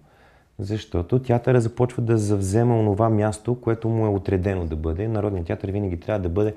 [0.59, 5.09] Защото театъра започва да завзема онова място, което му е отредено да бъде.
[5.09, 6.55] Народният театър винаги трябва да бъде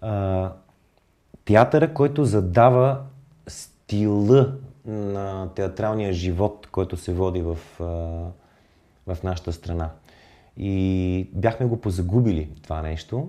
[0.00, 0.52] а,
[1.44, 3.00] театъра, който задава
[3.48, 4.52] стила
[4.86, 7.84] на театралния живот, който се води в, а,
[9.14, 9.90] в нашата страна.
[10.56, 13.28] И бяхме го позагубили това нещо.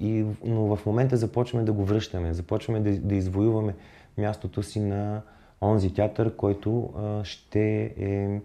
[0.00, 3.74] И, но в момента започваме да го връщаме, започваме да, да извоюваме
[4.18, 5.22] мястото си на
[5.62, 8.40] онзи театър, който а, ще е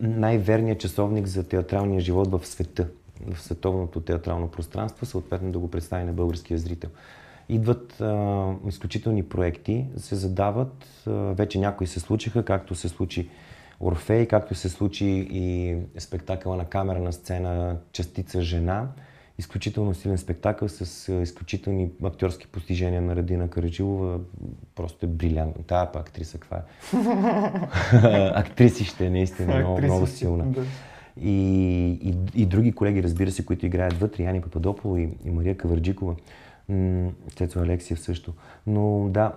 [0.00, 2.88] най-верният часовник за театралния живот в света,
[3.26, 6.90] в световното театрално пространство, съответно да го представи на българския зрител.
[7.48, 13.28] Идват а, изключителни проекти, се задават, а, вече някои се случиха, както се случи
[13.80, 18.88] Орфей, както се случи и спектакъла на камера на сцена Частица жена,
[19.38, 24.20] изключително силен спектакъл с изключителни актьорски постижения на Радина Караджилова.
[24.74, 25.62] Просто е брилянтно.
[25.62, 26.62] Тая па актриса, каква е?
[28.34, 30.44] Актриси ще е наистина много, много силна.
[31.20, 31.32] И,
[32.02, 36.14] и, и други колеги, разбира се, които играят вътре, Яни Пападополо и, и Мария Кавърджикова,
[37.36, 38.32] Цецо Алексиев също.
[38.66, 39.32] Но да,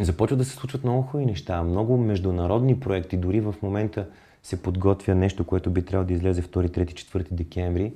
[0.00, 3.16] започват да се случват много хубави неща, много международни проекти.
[3.16, 4.06] Дори в момента
[4.42, 7.92] се подготвя нещо, което би трябвало да излезе 2, 3, 4 декември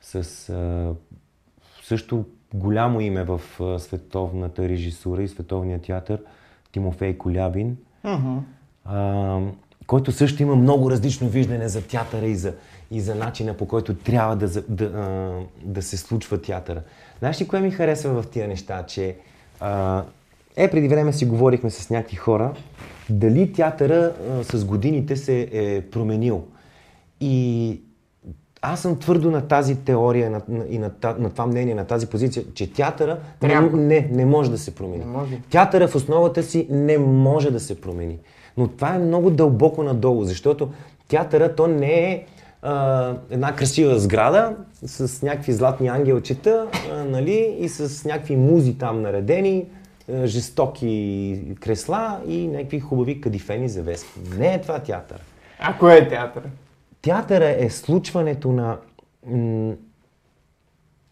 [0.00, 0.94] с а,
[1.82, 6.20] също голямо име в а, световната режисура и световния театър
[6.72, 8.38] Тимофей Колябин, uh-huh.
[8.84, 9.40] а,
[9.86, 12.54] който също има много различно виждане за театъра и за,
[12.90, 15.32] и за начина по който трябва да, да, а,
[15.62, 16.82] да се случва театъра.
[17.18, 18.86] Знаеш ли кое ми харесва в тия неща?
[18.86, 19.16] Че
[19.60, 20.04] а,
[20.56, 22.54] е, преди време си говорихме с някакви хора,
[23.10, 26.44] дали театъра а, с годините се е променил.
[27.20, 27.80] И
[28.62, 32.06] аз съм твърдо на тази теория на, на, и на, на това мнение, на тази
[32.06, 35.04] позиция, че театъра не, не, не може да се промени.
[35.04, 35.40] Не може.
[35.50, 38.18] Театъра в основата си не може да се промени.
[38.56, 40.68] Но това е много дълбоко надолу, защото
[41.08, 42.24] театъра то не е
[42.62, 49.02] а, една красива сграда с някакви златни ангелчета а, нали, и с някакви музи там
[49.02, 49.66] наредени,
[50.12, 54.20] а, жестоки кресла и някакви хубави кадифени завески.
[54.38, 55.22] Не е това театър.
[55.58, 56.42] А кое е театър?
[57.08, 58.78] Театъра е случването на,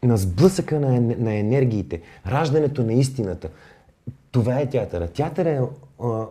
[0.03, 3.49] на сблъсъка на, на енергиите, раждането на истината.
[4.31, 5.09] Това е театъра.
[5.09, 5.61] Театъра е
[6.05, 6.25] а,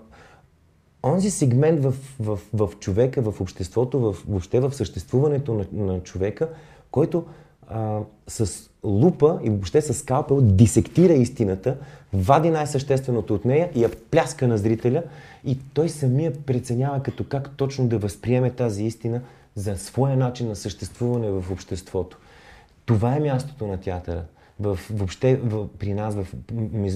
[1.04, 6.49] онзи сегмент в, в, в човека, в обществото, в, въобще в съществуването на, на човека,
[6.91, 7.25] който
[7.67, 11.78] а, с лупа и въобще с скалпел дисектира истината,
[12.13, 15.04] вади най-същественото от нея и я пляска на зрителя
[15.45, 19.21] и той самия преценява като как точно да възприеме тази истина
[19.56, 22.18] за своя начин на съществуване в обществото.
[22.86, 24.24] Това е мястото на театъра.
[24.60, 26.28] В, въобще в, при нас, в,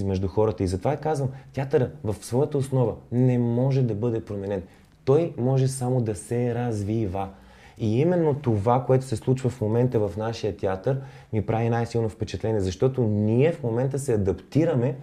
[0.04, 0.64] между хората.
[0.64, 4.62] И затова казвам, театъра в своята основа не може да бъде променен.
[5.04, 7.28] Той може само да се развива.
[7.78, 11.00] И именно това, което се случва в момента в нашия театър,
[11.32, 14.96] ми прави най-силно впечатление, защото ние в момента се адаптираме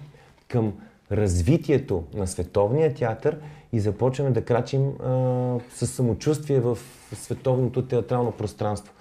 [0.47, 0.73] към
[1.11, 3.37] развитието на световния театър
[3.73, 6.77] и започваме да крачим а, с самочувствие в
[7.13, 8.93] световното театрално пространство.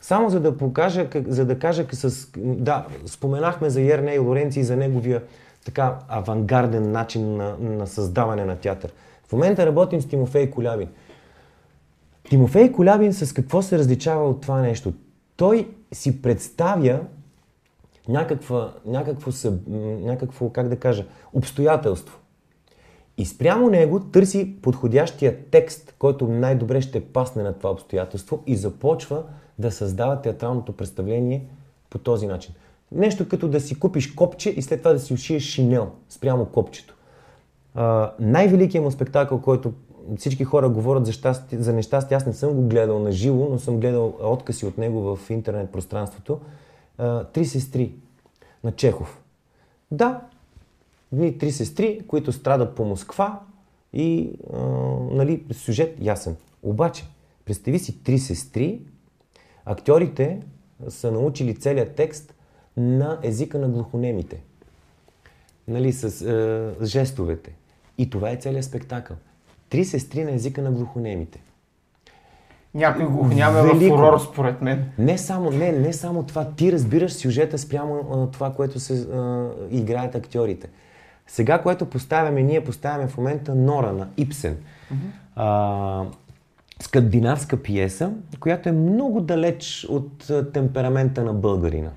[0.00, 2.28] Само за да покажа, за да кажа с...
[2.36, 5.22] Да, споменахме за Ерне и Лоренци и за неговия
[5.64, 8.92] така авангарден начин на, на създаване на театър.
[9.28, 10.88] В момента работим с Тимофей Колябин.
[12.30, 14.92] Тимофей Колябин с какво се различава от това нещо?
[15.36, 17.00] Той си представя
[18.08, 19.30] някаква, някакво,
[20.00, 22.18] някакво, как да кажа, обстоятелство.
[23.18, 29.22] И спрямо него търси подходящия текст, който най-добре ще пасне на това обстоятелство и започва
[29.58, 31.46] да създава театралното представление
[31.90, 32.54] по този начин.
[32.92, 36.94] Нещо като да си купиш копче и след това да си ушиеш шинел спрямо копчето.
[38.20, 39.72] най-великият му спектакъл, който
[40.16, 43.58] всички хора говорят за, щастие, за нещастие, аз не съм го гледал на живо, но
[43.58, 46.40] съм гледал откази от него в интернет пространството.
[47.32, 47.94] Три сестри
[48.64, 49.22] на Чехов.
[49.90, 50.20] Да,
[51.12, 53.40] дни три сестри, които страдат по Москва
[53.92, 54.58] и а,
[55.10, 56.36] нали, сюжет ясен.
[56.62, 57.04] Обаче,
[57.44, 58.80] представи си три сестри,
[59.64, 60.42] актьорите
[60.88, 62.34] са научили целият текст
[62.76, 64.42] на езика на глухонемите.
[65.68, 67.54] Нали, с е, жестовете.
[67.98, 69.16] И това е целият спектакъл.
[69.68, 71.42] Три сестри на езика на глухонемите.
[72.74, 74.84] Някой го няма в фурор, според мен.
[74.98, 76.44] Не само, не, не само това.
[76.44, 80.68] Ти разбираш сюжета спрямо а, това, което се а, играят актьорите.
[81.26, 84.56] Сега, което поставяме, ние поставяме в момента Нора на Ипсен.
[84.56, 84.96] Mm-hmm.
[85.36, 86.04] А,
[86.80, 88.10] скандинавска пиеса,
[88.40, 91.90] която е много далеч от темперамента на българина.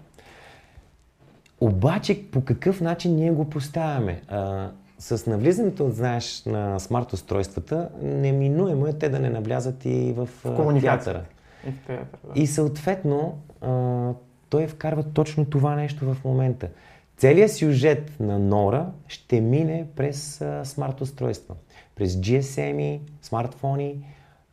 [1.61, 4.21] Обаче по какъв начин ние го поставяме?
[4.27, 10.25] А, с навлизането, знаеш, на смарт устройствата, неминуемо е те да не навлязат и в,
[10.25, 11.23] в театъра.
[11.67, 12.41] И, в театър, да.
[12.41, 14.13] и съответно, а,
[14.49, 16.69] той вкарва точно това нещо в момента.
[17.17, 21.55] Целият сюжет на Нора ще мине през а, смарт устройства.
[21.95, 24.05] През GSM, смартфони,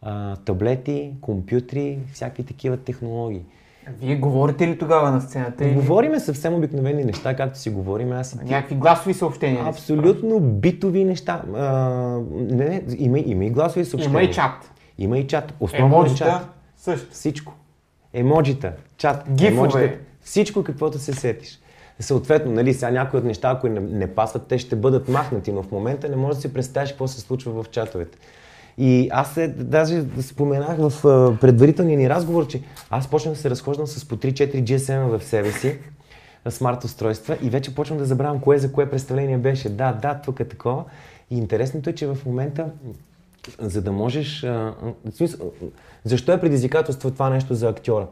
[0.03, 3.45] а, таблети, компютри, всякакви такива технологии.
[4.01, 5.65] Вие говорите ли тогава на сцената?
[5.65, 5.75] Или...
[5.75, 8.13] Говориме съвсем обикновени неща, както си говорим.
[8.13, 8.45] Аз и ти...
[8.45, 9.65] Някакви гласови съобщения?
[9.67, 11.43] Абсолютно битови неща.
[11.55, 11.69] А,
[12.33, 14.21] не, не, има, има и гласови съобщения.
[14.21, 14.71] Има и чат.
[14.99, 15.55] Има и чат.
[15.61, 16.49] Основно Емоджита, е чат.
[16.77, 17.13] също.
[17.13, 17.53] Всичко.
[18.13, 19.57] Емоджита, чат, Гифове.
[19.57, 21.61] емоджита, всичко каквото се сетиш.
[22.01, 25.63] Съответно, нали, сега някои от неща, ако не, не пасват, те ще бъдат махнати, но
[25.63, 28.19] в момента не можеш да си представиш какво се случва в чатовете.
[28.79, 31.03] И аз се, даже споменах в
[31.41, 35.53] предварителния ни разговор, че аз почнах да се разхождам с по 3-4 GSM в себе
[35.53, 35.79] си,
[36.51, 39.69] смарт устройства и вече почвам да забравям кое за кое представление беше.
[39.69, 40.85] Да, да, тук е такова.
[41.31, 42.67] И интересното е, че в момента,
[43.59, 44.45] за да можеш...
[44.45, 44.75] А,
[45.15, 45.53] смисъл,
[46.05, 48.07] защо е предизвикателство това нещо за актьора?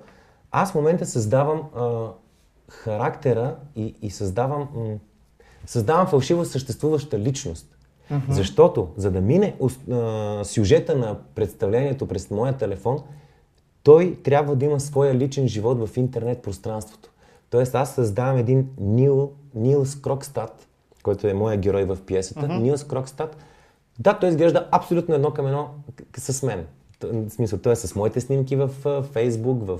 [0.51, 2.07] Аз в момента създавам а,
[2.69, 4.99] характера и, и създавам, м-
[5.67, 7.72] създавам фалшиво съществуваща личност.
[8.13, 8.31] Mm-hmm.
[8.31, 9.55] Защото, за да мине
[9.91, 12.99] а, сюжета на представлението през моя телефон,
[13.83, 17.11] той трябва да има своя личен живот в интернет пространството.
[17.51, 20.67] Тоест аз създавам един Нил, Нилс Крокстат,
[21.03, 22.41] който е моя герой в пиесата.
[22.41, 22.59] Mm-hmm.
[22.59, 23.37] Нилс Крокстат.
[23.99, 25.69] Да, той изглежда абсолютно едно към едно
[26.17, 26.67] с мен.
[27.03, 28.71] В смисъл, той е с моите снимки в
[29.13, 29.79] Фейсбук, в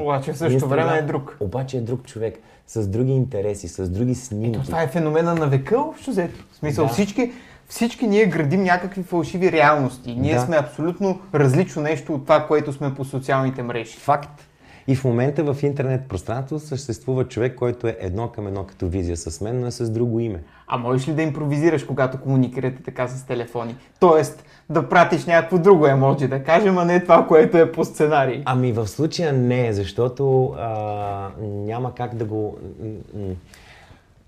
[0.00, 1.36] Обаче в същото време е друг.
[1.40, 4.58] Обаче е друг човек, с други интереси, с други снимки.
[4.58, 6.44] Ето, това е феномена на века, общо взето.
[6.52, 6.92] В смисъл, да.
[6.92, 7.32] всички,
[7.68, 10.14] всички ние градим някакви фалшиви реалности.
[10.14, 10.40] Ние да.
[10.40, 13.96] сме абсолютно различно нещо от това, което сме по социалните мрежи.
[13.96, 14.48] Факт.
[14.88, 19.16] И в момента в интернет пространство съществува човек, който е едно към едно като визия
[19.16, 20.42] с мен, но е с друго име.
[20.66, 23.76] А можеш ли да импровизираш, когато комуникирате така с телефони?
[24.00, 28.42] Тоест, да пратиш някакво друго емоджи, да кажем, а не това, което е по сценарий.
[28.44, 32.58] Ами в случая не, защото а, няма как да го...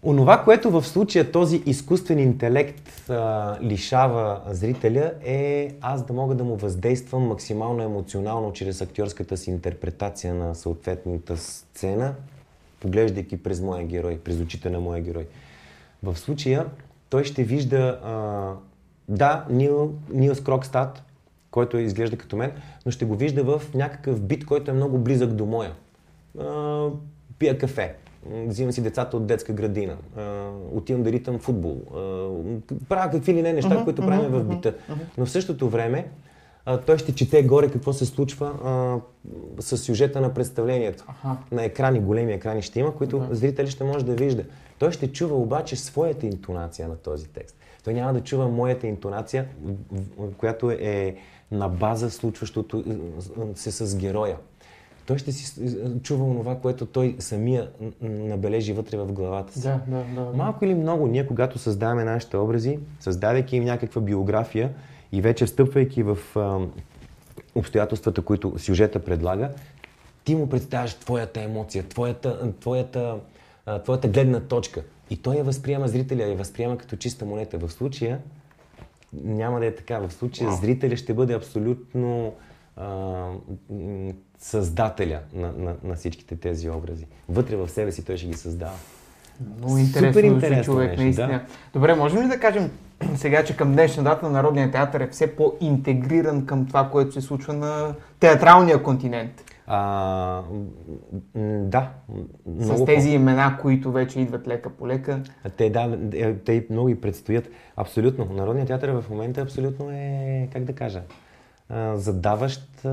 [0.03, 6.45] Онова, което в случая този изкуствен интелект а, лишава зрителя е аз да мога да
[6.45, 12.15] му въздействам максимално емоционално чрез актьорската си интерпретация на съответната сцена,
[12.81, 15.27] поглеждайки през моя герой, през очите на моя герой.
[16.03, 16.67] В случая
[17.11, 18.53] той ще вижда, а,
[19.09, 21.03] да, Нил, Нилс Крокстат,
[21.51, 22.53] който изглежда като мен,
[22.87, 25.73] но ще го вижда в някакъв бит, който е много близък до моя.
[26.41, 26.87] А,
[27.39, 27.95] пия кафе,
[28.47, 29.97] взимам си децата от детска градина,
[30.73, 31.77] отивам да ритам футбол,
[32.88, 34.73] правя какви ли не неща, uh-huh, които правим uh-huh, в бита.
[34.73, 34.95] Uh-huh.
[35.19, 36.09] Но в същото време
[36.87, 41.05] той ще чете горе какво се случва а, с сюжета на представлението.
[41.05, 41.37] Uh-huh.
[41.53, 43.33] На екрани, големи екрани ще има, които uh-huh.
[43.33, 44.45] зрители ще може да вижда.
[44.79, 47.57] Той ще чува обаче своята интонация на този текст.
[47.85, 49.49] Той няма да чува моята интонация,
[50.38, 51.17] която е
[51.51, 52.85] на база случващото
[53.55, 54.37] се с героя
[55.09, 57.68] той ще си чува това, което той самия
[58.01, 59.62] набележи вътре в главата си.
[59.62, 64.73] Да, да, да, Малко или много, ние когато създаваме нашите образи, създавайки им някаква биография
[65.12, 66.59] и вече встъпвайки в а,
[67.55, 69.51] обстоятелствата, които сюжета предлага,
[70.25, 73.16] ти му представяш твоята емоция, твоята, твоята,
[73.66, 74.83] а, твоята гледна точка.
[75.11, 77.59] И той я възприема зрителя, я възприема като чиста монета.
[77.59, 78.18] В случая
[79.12, 79.99] няма да е така.
[79.99, 80.61] В случая wow.
[80.61, 82.33] зрителя ще бъде абсолютно
[82.79, 83.27] а,
[84.38, 87.07] създателя на, на, на всичките тези образи.
[87.29, 88.77] Вътре в себе си той ще ги създава.
[89.59, 91.29] Много интересно, Супер интересно човек, нещо, наистина.
[91.29, 91.41] Да.
[91.73, 92.71] Добре, можем ли да кажем
[93.14, 97.53] сега, че към днешна дата Народният театър е все по-интегриран към това, което се случва
[97.53, 99.45] на театралния континент?
[99.67, 100.43] А,
[101.35, 101.91] да.
[102.59, 105.21] С тези имена, които вече идват лека по лека.
[105.57, 107.49] Те, да, е, те много и предстоят.
[107.77, 108.25] Абсолютно.
[108.25, 111.03] Народният театър в момента абсолютно е, как да кажа,
[111.94, 112.87] задаващ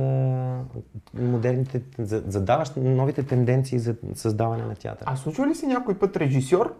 [1.14, 1.82] модерните,
[2.28, 5.04] задаващ новите тенденции за създаване на театър.
[5.06, 6.76] А случва ли си някой път режисьор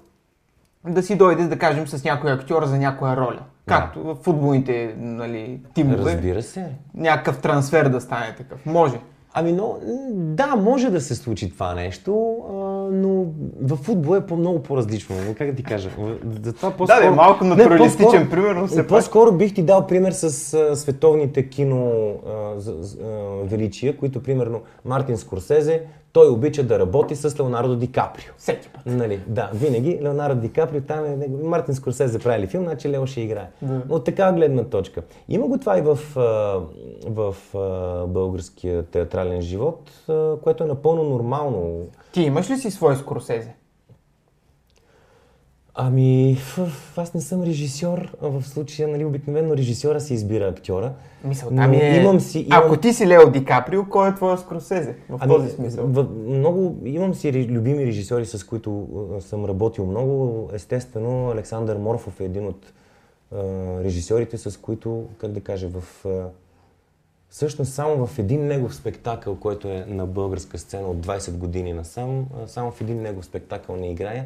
[0.88, 3.40] да си дойде, да кажем, с някой актьор за някоя роля?
[3.66, 4.14] Както да.
[4.14, 6.14] в футболните нали, тимове.
[6.14, 6.72] Разбира се.
[6.94, 8.66] Някакъв трансфер да стане такъв.
[8.66, 9.00] Може.
[9.38, 9.78] Ами, но,
[10.14, 12.12] да, може да се случи това нещо.
[12.92, 13.26] но
[13.62, 15.16] в футбол е по много по-различно.
[15.38, 15.90] Как да ти кажа?
[16.44, 17.04] Затова по-скоро...
[17.04, 21.50] Да, бе, малко натуралистичен пример, но все По-скоро бих ти дал пример с а, световните
[21.50, 22.56] кино а, а,
[23.44, 25.82] величия, които примерно Мартин Скорсезе,
[26.16, 28.34] той обича да работи с Леонардо Ди Каприо.
[28.38, 28.82] Всеки път.
[28.86, 33.22] Нали, да, винаги Леонардо Ди Каприо, там е, Мартин Скорсезе прави филм, значи Лео ще
[33.22, 33.48] играе.
[33.62, 33.82] Да.
[33.90, 35.02] От така гледна точка.
[35.30, 36.00] Има го това и в,
[37.06, 39.92] в а, българския театрален живот,
[40.44, 41.88] което е напълно нормално.
[42.12, 43.56] Ти имаш ли си свой Скорсезе?
[45.78, 46.38] Ами,
[46.98, 50.94] аз не съм режисьор, в случая, нали, обикновено режисьора си избира актьора.
[51.24, 52.02] Мисълта ми е...
[52.02, 54.96] имам си- имам- Ако ти си Лео Ди Каприо, кой е твоя Скорсезе?
[55.10, 55.86] В Ами, този смисъл.
[55.88, 58.88] В, много, имам си любими режисьори, с които
[59.20, 60.50] съм работил много.
[60.54, 62.74] Естествено, Александър Морфов е един от
[63.32, 63.38] а,
[63.84, 66.06] режисьорите, с които, как да кажа, в...
[66.06, 66.28] А,
[67.30, 72.26] всъщност само в един негов спектакъл, който е на българска сцена от 20 години насам,
[72.48, 74.26] само в един негов спектакъл не играя.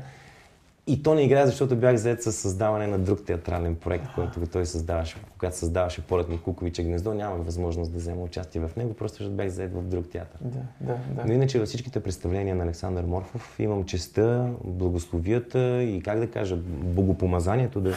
[0.89, 4.65] И то не играе, защото бях заед с създаване на друг театрален проект, който той
[4.65, 9.15] създаваше, когато създаваше полет на Куковича гнездо, нямах възможност да взема участие в него, просто
[9.15, 10.39] защото бях заед в друг театър.
[10.41, 11.23] Да, да, да.
[11.25, 16.55] Но иначе във всичките представления на Александър Морфов имам честа, благословията и как да кажа,
[16.65, 17.95] богопомазанието да,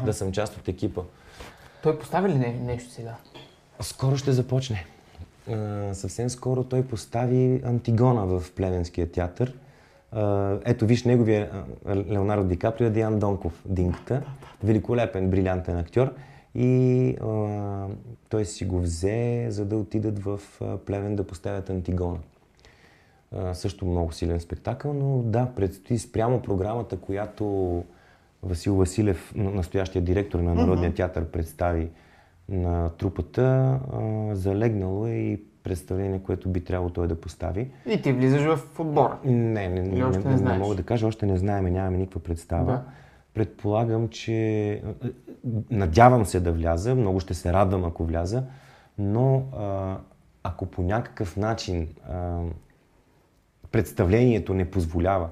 [0.04, 1.02] да съм част от екипа.
[1.82, 3.14] Той постави ли не, нещо сега?
[3.80, 4.86] Скоро ще започне.
[5.50, 9.54] А, съвсем скоро той постави Антигона в Плевенския театър.
[10.64, 11.50] Ето виж неговия
[11.88, 14.22] Леонардо Ди Каприо е Диан Донков, Динката.
[14.64, 16.14] Великолепен, брилянтен актьор.
[16.54, 17.86] И а,
[18.28, 20.40] той си го взе, за да отидат в
[20.86, 22.18] Плевен да поставят Антигона.
[23.32, 27.84] А, също много силен спектакъл, но да, предстои спрямо програмата, която
[28.42, 31.88] Васил Василев, настоящия директор на Народния театър, представи
[32.48, 33.42] на трупата,
[33.92, 37.70] а, залегнало е и представление, което би трябвало той да постави.
[37.86, 39.18] И ти влизаш в отбора.
[39.24, 42.72] Не, не, не, не, не не, мога да кажа, още не знаем, нямаме никаква представа.
[42.72, 42.84] Да.
[43.34, 44.82] Предполагам, че
[45.70, 48.44] надявам се да вляза, много ще се радвам ако вляза,
[48.98, 49.96] но а,
[50.42, 52.40] ако по някакъв начин а,
[53.72, 55.28] представлението не позволява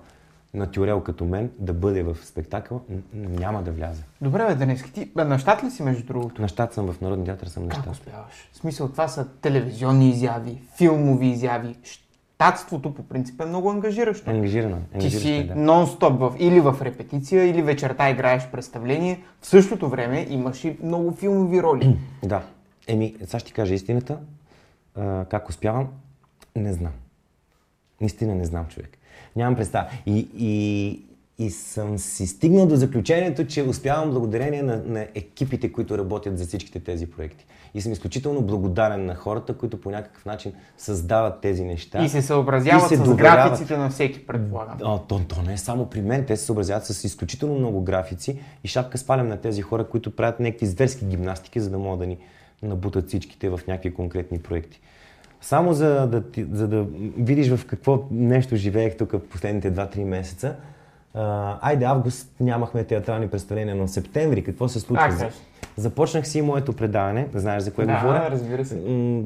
[0.54, 2.80] на тюрел като мен да бъде в спектакъл,
[3.14, 4.02] няма да вляза.
[4.20, 6.42] Добре, бе, Денески, ти бе, на щат ли си между другото?
[6.42, 7.92] На щат съм в Народния театър, съм на Как щат.
[7.92, 8.48] успяваш?
[8.52, 11.76] В смисъл, това са телевизионни изяви, филмови изяви.
[11.82, 14.30] Щатството по принцип е много ангажиращо.
[14.30, 14.76] Ангажирана.
[14.76, 15.54] Ти ангажиращо си е, да.
[15.54, 19.22] нон-стоп в, или в репетиция, или вечерта играеш представление.
[19.40, 21.96] В същото време имаш и много филмови роли.
[22.24, 22.42] Да.
[22.86, 24.18] Еми, сега ще ти кажа истината.
[24.94, 25.88] А, как успявам?
[26.56, 26.92] Не знам.
[28.00, 28.98] Наистина не знам, човек.
[29.36, 29.86] Нямам представа.
[30.06, 31.02] И, и,
[31.44, 36.46] и съм си стигнал до заключението, че успявам благодарение на, на екипите, които работят за
[36.46, 37.46] всичките тези проекти.
[37.74, 42.04] И съм изключително благодарен на хората, които по някакъв начин създават тези неща.
[42.04, 43.50] И се съобразяват И се с доверяват.
[43.50, 44.78] графиците на всеки, предполагам.
[44.84, 48.38] А, то, то не е само при мен, те се съобразяват с изключително много графици
[48.64, 52.06] и шапка спалям на тези хора, които правят някакви зверски гимнастики, за да могат да
[52.06, 52.18] ни
[52.62, 54.80] набутат всичките в някакви конкретни проекти.
[55.42, 56.86] Само за да, за да
[57.18, 60.54] видиш в какво нещо живеех тук последните 2-3 месеца.
[61.14, 65.04] А, айде, август нямахме театрални представления, но септември какво се случва?
[65.04, 65.36] А, кажи.
[65.76, 68.28] Започнах си моето предаване, знаеш за кое Да, говоря?
[68.30, 68.80] разбира се.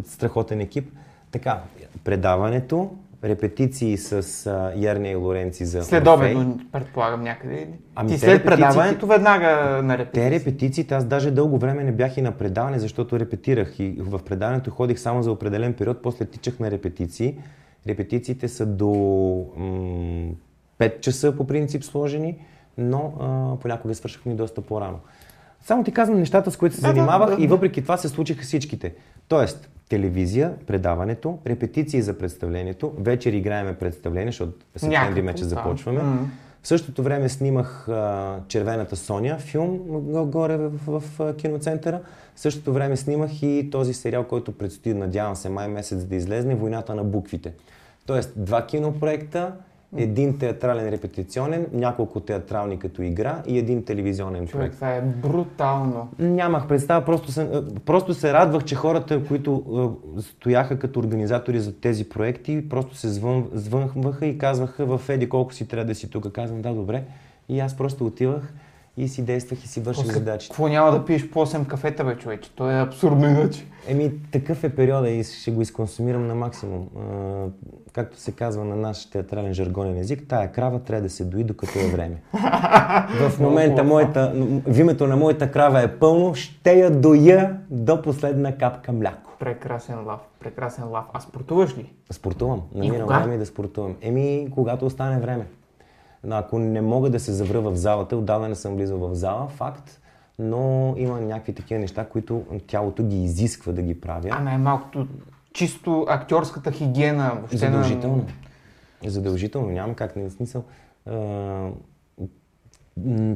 [0.07, 0.93] Страхотен екип.
[1.31, 1.61] Така,
[2.05, 2.91] предаването,
[3.25, 4.13] репетиции с
[4.47, 5.89] а, Ярния и Лоренци за Орфей.
[5.89, 7.69] Следобедно, предполагам някъде.
[7.95, 9.47] Ами Ти те след репетициите- предаването веднага
[9.83, 10.31] на Те репетиция.
[10.31, 13.79] репетициите, аз даже дълго време не бях и на предаване, защото репетирах.
[13.79, 17.39] И в предаването ходих само за определен период, после тичах на репетиции.
[17.87, 18.87] Репетициите са до
[19.57, 20.31] м-
[20.79, 22.39] 5 часа по принцип сложени,
[22.79, 24.99] но а, понякога свършахме доста по-рано.
[25.61, 27.43] Само ти казвам нещата, с които се Да, да, занимавах да.
[27.45, 28.95] и въпреки това се случиха всичките.
[29.29, 35.49] Тоест, телевизия, предаването, репетиции за представлението, вечер играеме представление, защото септември вече да.
[35.49, 36.03] започваме.
[36.03, 36.29] М.
[36.63, 42.01] В същото време снимах а, Червената Соня, филм го- горе в, в, в киноцентъра.
[42.35, 46.55] В същото време снимах и този сериал, който предстои, надявам се, май месец да излезне,
[46.55, 47.53] Войната на буквите.
[48.07, 49.53] Тоест, два кинопроекта,
[49.97, 54.75] един театрален репетиционен, няколко театрални като игра и един телевизионен Човек, проект.
[54.75, 56.09] това е брутално.
[56.19, 59.65] Нямах представа, просто се, а, просто се радвах, че хората, които
[60.17, 65.29] а, стояха като организатори за тези проекти, просто се звън, звънваха и казваха в Еди
[65.29, 66.33] колко си трябва да си тук.
[66.33, 67.05] Казвам, да, добре.
[67.49, 68.55] И аз просто отивах
[68.97, 70.49] и си действах и си върших задачи.
[70.49, 72.51] какво няма да пиеш по 8 кафета, бе, човече?
[72.51, 73.67] То е абсурдно иначе.
[73.89, 76.89] Еми, такъв е периода и ще го изконсумирам на максимум.
[76.99, 77.03] А,
[77.93, 81.79] както се казва на наш театрален жаргонен език, тая крава трябва да се дои докато
[81.79, 82.17] е време.
[83.31, 84.33] В момента моята,
[84.67, 89.33] вимето на моята крава е пълно, ще я доя до последна капка мляко.
[89.39, 91.05] Прекрасен лав, прекрасен лав.
[91.13, 91.93] А спортуваш ли?
[92.13, 92.63] Спортувам.
[92.75, 93.97] Намирам време да спортувам.
[94.01, 95.47] Еми, когато остане време.
[96.31, 100.01] Ако не мога да се завра в залата, отдавна не съм влизал в зала, факт,
[100.39, 104.29] но има някакви такива неща, които тялото ги изисква да ги правя.
[104.33, 105.07] А най-малкото
[105.53, 107.33] чисто актьорската хигиена.
[107.35, 108.27] Въобще Задължително.
[109.07, 110.65] Задължително, няма как, не е смисъл.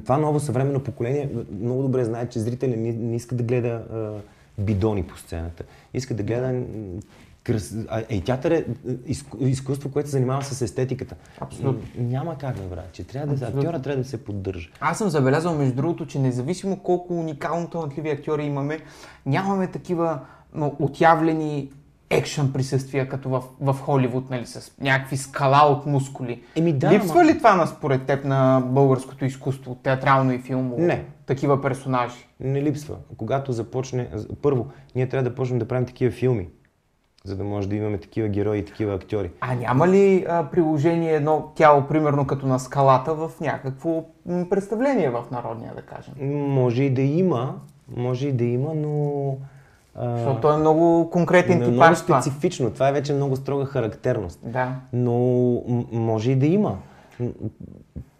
[0.04, 1.30] Това ново съвременно поколение
[1.60, 3.82] много добре знае, че зрителя не, иска да гледа
[4.58, 5.64] бидони по сцената.
[5.94, 6.62] Иска да гледа
[7.44, 7.74] крас...
[7.88, 8.64] а, е, театър е
[9.06, 9.36] изку...
[9.40, 11.14] изкуство, което се занимава с естетиката.
[11.40, 11.82] Абсолютно.
[11.98, 14.70] Няма как да брат, че трябва да, актьора трябва да се поддържа.
[14.80, 18.80] Аз съм забелязал, между другото, че независимо колко уникално талантливи актьори имаме,
[19.26, 20.20] нямаме такива
[20.54, 21.70] но, отявлени
[22.10, 26.42] екшън присъствия, като в, в Холивуд, нали, с някакви скала от мускули.
[26.56, 30.82] Еми да, Липсва ама- ли това на според теб на българското изкуство, театрално и филмово?
[30.82, 31.04] Не.
[31.26, 32.28] Такива персонажи.
[32.40, 32.96] Не липсва.
[33.16, 34.08] Когато започне...
[34.42, 36.48] Първо, ние трябва да почнем да правим такива филми,
[37.24, 39.30] за да може да имаме такива герои и такива актьори.
[39.40, 44.04] А няма ли а, приложение едно тяло, примерно като на скалата, в някакво
[44.50, 46.14] представление в народния, да кажем?
[46.50, 47.54] Може и да има,
[47.96, 49.36] може и да има, но...
[49.94, 51.72] а, Защото той е много конкретен е типаж.
[51.74, 52.22] много това.
[52.22, 52.70] специфично.
[52.70, 54.40] Това е вече много строга характерност.
[54.42, 54.74] Да.
[54.92, 55.16] Но
[55.92, 56.78] може и да има.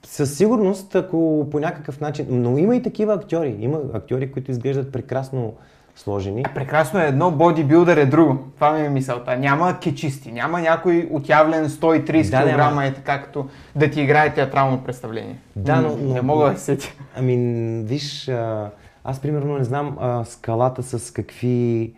[0.07, 2.27] Със сигурност, ако по някакъв начин...
[2.31, 3.57] Но има и такива актьори.
[3.61, 5.55] Има актьори, които изглеждат прекрасно
[5.97, 6.43] сложени.
[6.55, 8.39] Прекрасно е едно, бодибилдър е друго.
[8.55, 9.37] Това ми е мисълта.
[9.37, 12.85] Няма кечисти, няма някой отявлен 130 Да, кг няма.
[12.85, 15.39] е така като да ти играе театрално представление.
[15.57, 16.89] Да, но- но- Не мога да се сетя.
[17.17, 17.37] Ами,
[17.83, 18.71] виж, а,
[19.05, 21.93] аз примерно не знам а, скалата с какви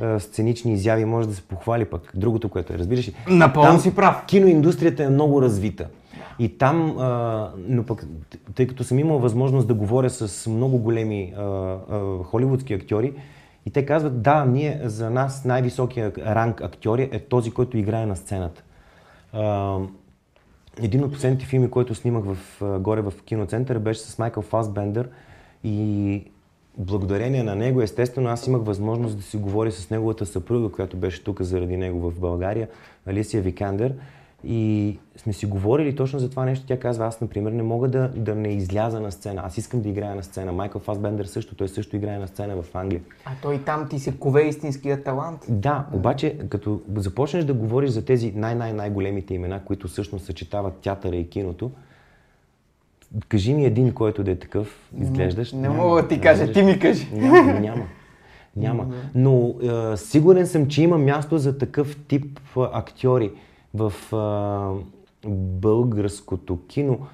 [0.00, 2.12] а, сценични изяви може да се похвали пък.
[2.14, 3.14] Другото, което е, разбираш ли?
[3.28, 4.22] Напълно Там си прав.
[4.26, 5.86] Киноиндустрията е много развита.
[6.38, 8.06] И там, а, но пък,
[8.54, 11.76] тъй като съм имал възможност да говоря с много големи а, а,
[12.24, 13.12] холивудски актьори,
[13.68, 18.16] и те казват, да, ние, за нас най-високия ранг актьори е този, който играе на
[18.16, 18.62] сцената.
[20.82, 25.08] Един от последните филми, който снимах в, горе в киноцентъра, беше с Майкъл Фасбендър
[25.64, 26.24] и
[26.78, 31.24] благодарение на него, естествено, аз имах възможност да си говоря с неговата съпруга, която беше
[31.24, 32.68] тук заради него в България,
[33.06, 33.94] Алисия Викандер.
[34.44, 36.66] И сме си говорили точно за това нещо.
[36.66, 39.42] Тя казва, аз, например, не мога да, да не изляза на сцена.
[39.44, 40.52] Аз искам да играя на сцена.
[40.52, 43.00] Майкъл Фасбендър също, той също играе на сцена в Англия.
[43.24, 45.46] А той там ти се кове истинския талант.
[45.48, 51.28] Да, обаче като започнеш да говориш за тези най-най-най-големите имена, които всъщност съчетават театъра и
[51.28, 51.70] киното,
[53.28, 55.52] кажи ми един, който да е такъв, изглеждаш.
[55.52, 57.08] Не мога да ти кажа, ти ми кажи.
[57.12, 57.86] Няма, няма.
[58.56, 58.86] Няма.
[59.14, 59.54] Но
[59.92, 63.32] е, сигурен съм, че има място за такъв тип актьори
[63.74, 67.06] в е, българското кино.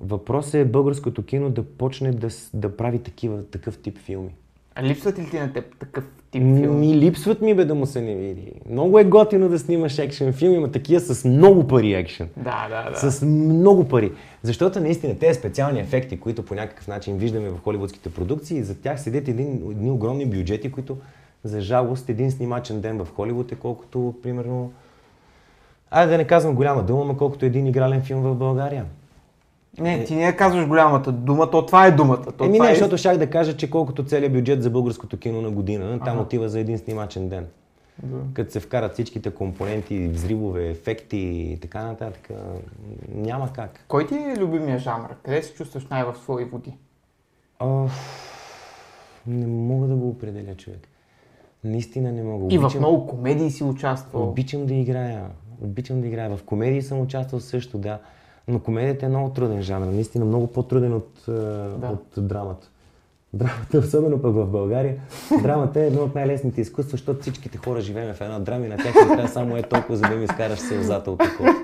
[0.00, 4.34] Въпросът е българското кино да почне да, да прави такива, такъв тип филми.
[4.74, 6.78] А липсват ли ти на теб такъв тип филм?
[6.78, 8.52] Ми липсват ми бе да му се не види.
[8.70, 12.28] Много е готино да снимаш екшен филм, има такива с много пари екшен.
[12.36, 13.10] Да, да, да.
[13.10, 14.12] С много пари.
[14.42, 19.00] Защото наистина тези специални ефекти, които по някакъв начин виждаме в холивудските продукции, за тях
[19.00, 20.96] седят един, едни огромни бюджети, които
[21.44, 24.72] за жалост един снимачен ден в Холивуд е колкото, примерно,
[25.90, 28.84] айде да не казвам голяма дума, но колкото един игрален филм в България.
[29.78, 32.24] Не, ти не я казваш голямата дума, то това е думата.
[32.38, 32.74] То Еми не, е...
[32.74, 36.22] защото щях да кажа, че колкото целият бюджет за българското кино на година, там Ага.
[36.22, 37.46] отива за един снимачен ден.
[38.34, 42.30] Като се вкарат всичките компоненти, взривове, ефекти и така нататък,
[43.14, 43.84] няма как.
[43.88, 45.14] Кой ти е любимия жанр?
[45.22, 46.72] Къде се чувстваш най в свои води?
[47.60, 47.86] О,
[49.26, 50.88] не мога да го определя, човек.
[51.64, 52.54] Наистина не мога.
[52.54, 54.28] И в много комедии си участвал.
[54.28, 55.24] Обичам да играя.
[55.60, 56.36] Обичам да играя.
[56.36, 57.98] В комедии съм участвал също, да.
[58.48, 59.86] Но комедията е много труден жанр.
[59.86, 61.90] Наистина много по-труден от, да.
[61.92, 62.70] от драмата.
[63.32, 64.96] Драмата, особено пък в България,
[65.42, 68.76] драмата е едно от най-лесните изкуства, защото всичките хора живеем в една драма и на
[68.76, 71.54] тях трябва само е толкова, за да ми изкараш сълзата от такова.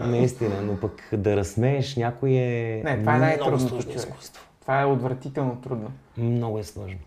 [0.00, 4.44] Наистина, но пък да разсмееш някой е Не, това е много сложно изкуство.
[4.60, 5.90] Това е отвратително трудно.
[6.16, 6.98] Много е сложно.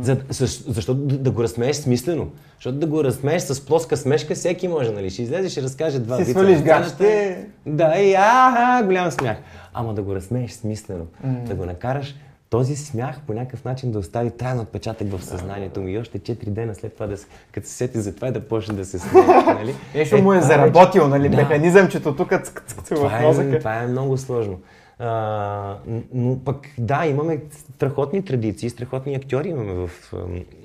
[0.00, 2.28] За, защо, защото да, да го разсмееш смислено.
[2.54, 5.10] Защото да го разсмееш с плоска смешка, всеки може, нали?
[5.10, 6.30] Ще излезе, ще разкаже два вица.
[6.30, 7.44] свалиш гащите.
[7.66, 9.36] Да, и аха, голям смях.
[9.74, 11.06] Ама да го разсмееш смислено.
[11.24, 12.14] Да го накараш
[12.50, 16.44] този смях по някакъв начин да остави траен отпечатък в съзнанието ми и още 4
[16.44, 19.22] дена след това, да, се- като се сети за това, да почне да се смее.
[19.46, 19.74] Нали?
[19.94, 21.28] Нещо му е това заработил, нали?
[21.28, 21.36] Да.
[21.36, 24.58] Механизъмчето тук цък, цък, цък, Това е, това е много сложно.
[24.98, 25.76] А,
[26.12, 29.90] но пък да, имаме страхотни традиции, страхотни актьори имаме в,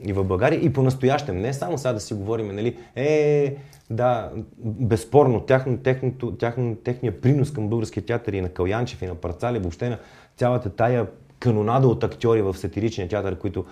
[0.04, 1.42] и в България и по-настоящем.
[1.42, 3.56] Не само сега да си говорим, нали, е,
[3.90, 4.32] да,
[4.64, 9.60] безспорно, тяхно, техното, тяхно, техния принос към българския театър и на Калянчев и на Парцали,
[9.60, 9.98] въобще на
[10.38, 11.08] цялата тая
[11.40, 13.66] канонада от актьори в сатиричния театър, които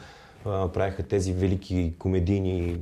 [0.45, 2.77] а, правиха тези велики комедийни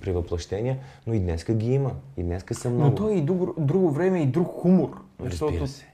[0.00, 0.76] превъплъщения,
[1.06, 1.90] но и днеска ги има.
[2.16, 2.84] И днеска са много.
[2.84, 5.00] Но то е и друго, друго време и друг хумор.
[5.24, 5.86] Защото Разбира се.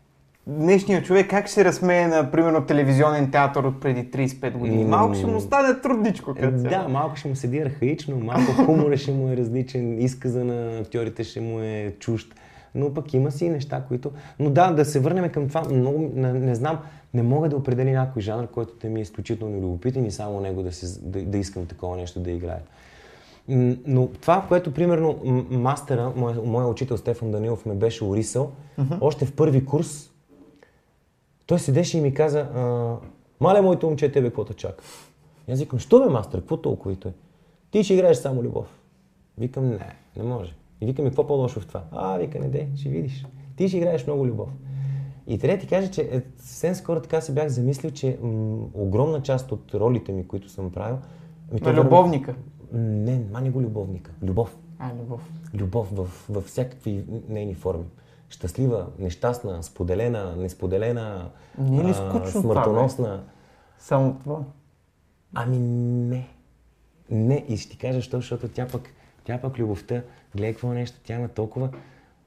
[0.46, 4.84] Днешният човек как ще се разсмее на, примерно, телевизионен театър от преди 35 години?
[4.84, 6.30] Малко ще му стане трудничко.
[6.30, 6.88] Е, като Да, цяло.
[6.88, 11.40] малко ще му седи архаично, малко хумора ще му е различен, изказа на актьорите ще
[11.40, 12.34] му е чужд.
[12.74, 14.10] Но пък има си неща, които...
[14.38, 15.62] Но да, да се върнем към това.
[15.70, 16.78] Много, не, не знам,
[17.14, 20.62] не мога да определя някой жанр, който да ми е изключително любопитен и само него
[20.62, 22.60] да, се, да, да искам такова нещо да играя.
[23.48, 25.18] М, Но това, което примерно
[25.50, 28.50] мастера, моя, моя учител Стефан Данилов ме беше орисал,
[29.00, 30.10] още в първи курс,
[31.46, 32.96] той седеше и ми каза, а,
[33.40, 34.84] мале моето момче, тебе какво те чака?
[35.48, 37.12] И аз викам, що бе, мастер, какво толкова и той?
[37.70, 38.66] Ти ще играеш само любов.
[39.38, 39.78] Викам, не,
[40.16, 40.54] не може.
[40.80, 41.82] И викам, какво по-лошо в това?
[41.92, 43.26] А, вика, не дей, ще видиш.
[43.56, 44.48] Ти ще играеш много любов.
[45.26, 48.66] И трябва да ти кажа, че е, съвсем скоро така се бях замислил, че м-
[48.74, 50.98] огромна част от ролите ми, които съм правил...
[51.52, 52.34] Ми, На любовника.
[52.72, 54.10] Не, ма не го любовника.
[54.22, 54.56] Любов.
[54.78, 55.30] А, любов.
[55.54, 57.84] Любов в, във всякакви нейни форми.
[58.34, 62.30] Щастлива, нещастна, споделена, несподелена, Не е ли а, скучно това, бе?
[62.30, 63.24] смъртоносна.
[63.78, 64.40] Само това.
[65.34, 66.28] Ами не.
[67.10, 68.88] Не, и ще ти кажа, защо, защото тя пък,
[69.24, 70.02] тя пък любовта,
[70.36, 71.70] гледай какво нещо, тя има толкова,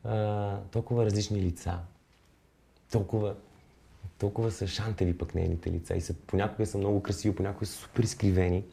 [0.03, 1.79] а, толкова различни лица.
[2.91, 3.35] Толкова,
[4.17, 8.03] толкова са шантеви пък нейните лица и са, понякога са много красиви, понякога са супер
[8.03, 8.63] изкривени.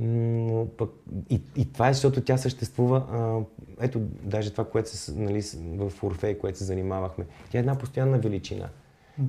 [0.00, 0.90] Но пък
[1.30, 3.40] и, и това е, защото тя съществува, а,
[3.84, 5.42] ето, даже това, което се, нали,
[5.76, 8.68] в Орфей, което се занимавахме, тя е една постоянна величина.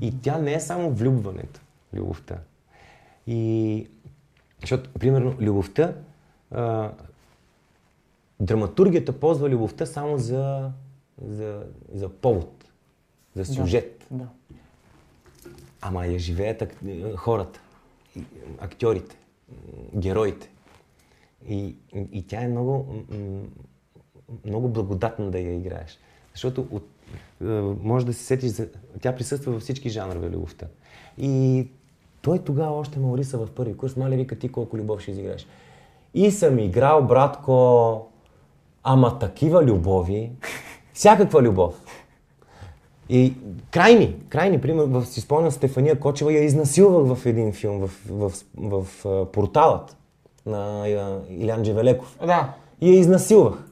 [0.02, 1.62] И тя не е само влюбването,
[1.94, 2.38] любовта.
[3.28, 3.88] И,
[4.62, 5.96] защото, примерно, любовта,
[6.52, 6.92] а,
[8.40, 10.72] драматургията ползва любовта само за,
[11.22, 12.66] за, за повод,
[13.36, 14.08] за сюжет.
[14.12, 14.28] Да.
[15.82, 16.76] Ама я живеят ак...
[17.16, 17.60] хората,
[18.60, 19.18] актьорите,
[19.96, 20.53] героите.
[21.48, 21.76] И,
[22.12, 22.96] и тя е много,
[24.46, 26.00] много благодатна да я играеш.
[26.34, 26.88] Защото от,
[27.42, 27.46] е,
[27.84, 28.68] може да се сетиш, за...
[29.02, 30.68] тя присъства във всички жанрове любовта.
[31.18, 31.68] И
[32.22, 33.96] той тогава още ме ориса в първи курс.
[33.96, 35.48] Маля, вика ти колко любов ще изиграеш.
[36.14, 38.08] И съм играл, братко,
[38.84, 40.32] ама такива любови,
[40.94, 41.82] всякаква любов.
[43.10, 43.34] И
[43.72, 48.30] крайни, крайни, пример, в, си спомням Стефания Кочева я изнасилвах в един филм, в, в,
[48.58, 49.98] в, в, а, порталът
[50.46, 50.84] на
[51.30, 52.18] Илян Джевелеков.
[52.26, 52.54] Да.
[52.82, 53.64] И я изнасилвах.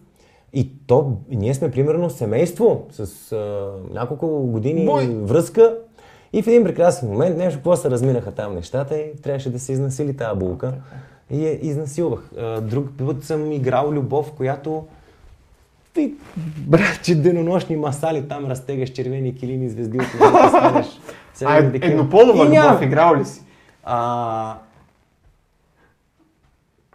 [0.53, 5.07] И то, ние сме примерно семейство с а, няколко години Бой!
[5.07, 5.77] връзка.
[6.33, 9.71] И в един прекрасен момент нещо, какво се разминаха там нещата и трябваше да се
[9.71, 10.73] изнасили тази булка.
[11.31, 12.31] И я изнасилвах.
[12.37, 14.85] А, друг път съм играл любов, която
[15.93, 16.13] ти,
[16.57, 20.87] братче, денонощни масали там разтегаш червени килими, звезди от да станеш.
[21.45, 23.41] А е, еднополова любов играл ли си?
[23.83, 24.57] А,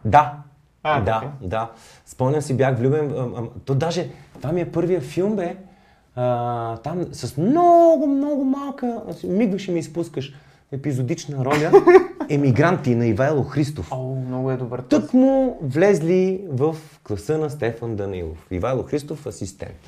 [0.06, 0.32] да.
[0.82, 1.32] А, да, така.
[1.42, 1.70] да.
[2.06, 3.10] Спомням си, бях влюбен.
[3.10, 4.08] а, а, То даже,
[4.40, 5.56] това ми е първия филм, бе.
[6.16, 10.34] А, там с много, много малка, мигваш и ми изпускаш
[10.72, 11.72] епизодична роля,
[12.28, 13.88] емигранти на Ивайло Христов.
[13.92, 14.80] О, много е добър.
[14.80, 18.46] Тък му влезли в класа на Стефан Данилов.
[18.50, 19.78] Ивайло Христов асистент.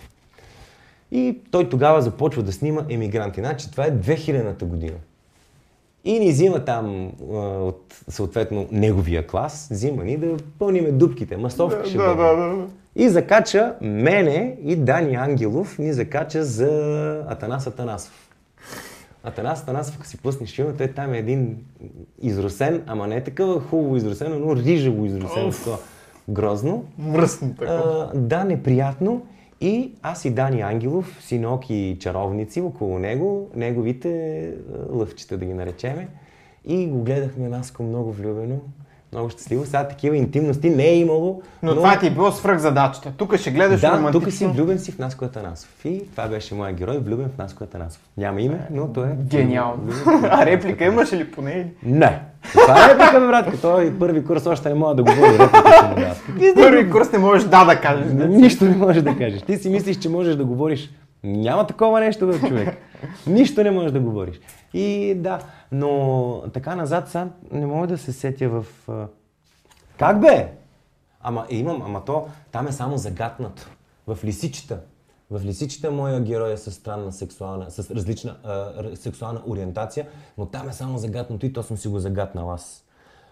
[1.11, 3.41] И той тогава започва да снима емигранти.
[3.41, 4.97] Значи това е 2000-та година.
[6.05, 11.99] И ни взима там от съответно неговия клас, взима ни да пълниме дубките, масовки ще
[11.99, 12.23] да, бъде.
[12.23, 12.67] да, да, да.
[12.97, 18.29] И закача мене и Дани Ангелов ни закача за Атанас Атанасов.
[19.25, 21.57] Атанас Атанасов, ако си пуснеш филма, той там е един
[22.23, 25.79] изросен, ама не такава хубаво изросено, но рижево изросено, такова
[26.29, 26.85] грозно.
[26.99, 28.11] Мръсно такова.
[28.15, 29.23] Да, неприятно.
[29.61, 36.09] И аз и Дани Ангелов, синоки чаровници около него, неговите а, лъвчета да ги наречеме.
[36.65, 38.61] И го гледахме Наско много влюбено,
[39.13, 39.67] много щастливо.
[39.67, 41.43] Сега такива интимности не е имало.
[41.63, 43.13] Но, това ти е било свръх задачата.
[43.17, 44.21] Тук ще гледаш да, романтично.
[44.21, 45.85] тук си влюбен си в Наско Атанасов.
[45.85, 48.01] И това беше моя герой, влюбен в Наско Атанасов.
[48.17, 49.11] Няма име, но той е...
[49.19, 49.83] Гениално.
[50.07, 51.67] а реплика имаш ли поне?
[51.83, 52.21] Не.
[52.53, 53.61] Това е реплика, бе, брат.
[53.63, 56.55] Той първи курс още не мога да говори реплика.
[56.55, 58.07] Първи курс не можеш да да кажеш.
[58.29, 59.43] Нищо не можеш да кажеш.
[59.43, 60.91] Ти си мислиш, че можеш да говориш.
[61.25, 62.79] Няма такова нещо, бе, човек.
[63.27, 64.41] Нищо не можеш да говориш.
[64.75, 65.41] И да,
[65.73, 68.67] но така назад сега не мога да се сетя в...
[69.99, 70.53] Как бе?
[71.21, 73.71] Ама имам, ама то там е само загатнато.
[74.07, 74.81] В лисичета.
[75.31, 80.07] В лисичета моя герой е с странна сексуална, с различна а, сексуална ориентация,
[80.39, 82.85] но там е само загатнато и то съм си го загатнал аз.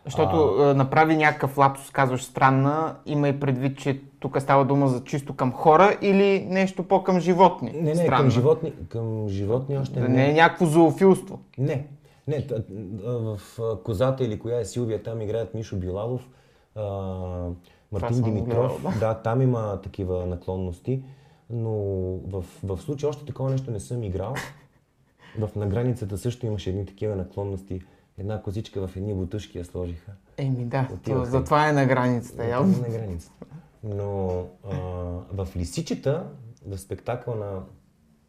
[0.07, 0.75] Защото а...
[0.75, 5.53] направи някакъв лапсус, казваш странна, има и предвид, че тук става дума за чисто към
[5.53, 7.73] хора или нещо по-към животни.
[7.75, 8.17] Не, не, странна.
[8.17, 10.15] към животни, към животни още Да не.
[10.15, 11.39] не е някакво зоофилство.
[11.59, 11.87] Не.
[12.29, 12.47] Не,
[13.05, 13.41] в
[13.85, 16.29] Козата или коя е Силвия, там играят Мишо Билалов,
[17.93, 18.81] Мартин Димитров.
[18.83, 21.03] гледал, Да, там има такива наклонности,
[21.51, 21.71] но
[22.27, 24.35] в, в случай още такова нещо не съм играл.
[25.39, 27.81] В на границата също имаше едни такива наклонности.
[28.19, 30.13] Една козичка в едни бутушки я сложиха.
[30.37, 31.25] Еми да, Отиваха.
[31.25, 32.75] то, затова е на границата, Там явно.
[32.77, 33.47] е на границата.
[33.85, 34.77] Но а,
[35.33, 36.27] в Лисичета,
[36.67, 37.63] в спектакъл на,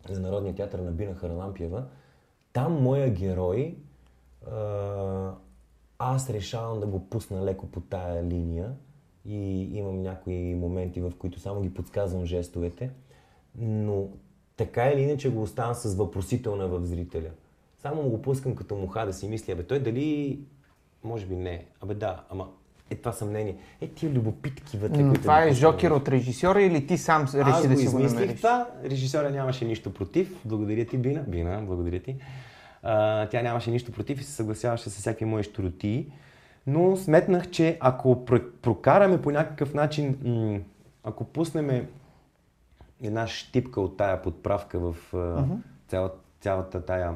[0.10, 1.84] на Народния театър на Бина Харалампиева,
[2.54, 3.78] там моя герой,
[4.52, 5.32] а,
[6.00, 8.72] аз решавам да го пусна леко по тая линия
[9.26, 12.92] и имам някои моменти, в които само ги подсказвам жестовете,
[13.56, 14.08] но
[14.58, 17.30] така или иначе го оставам с въпросителна в зрителя.
[17.78, 20.40] Само му го пускам като муха да си мисля, абе той дали,
[21.04, 22.48] може би не, абе да, ама
[22.90, 23.58] е това съмнение.
[23.82, 27.68] Е тия любопитки вътре, Но това е жокер от режисьора или ти сам Аз реши
[27.68, 28.36] го да си го намериш?
[28.38, 30.42] това, режисьора нямаше нищо против.
[30.46, 31.24] Благодаря ти, Бина.
[31.28, 32.16] Бина, благодаря ти.
[32.84, 36.12] А, тя нямаше нищо против и се съгласяваше с всяки мои щуротии.
[36.68, 40.18] Но сметнах, че ако про- прокараме по някакъв начин,
[41.04, 41.88] ако пуснем
[43.04, 45.44] една щипка от тая подправка в а,
[45.88, 46.12] цяла,
[46.42, 47.14] цялата тая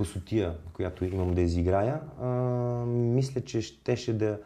[0.00, 2.28] вкусотия, която имам да изиграя, а,
[2.86, 4.38] мисля, че щеше да...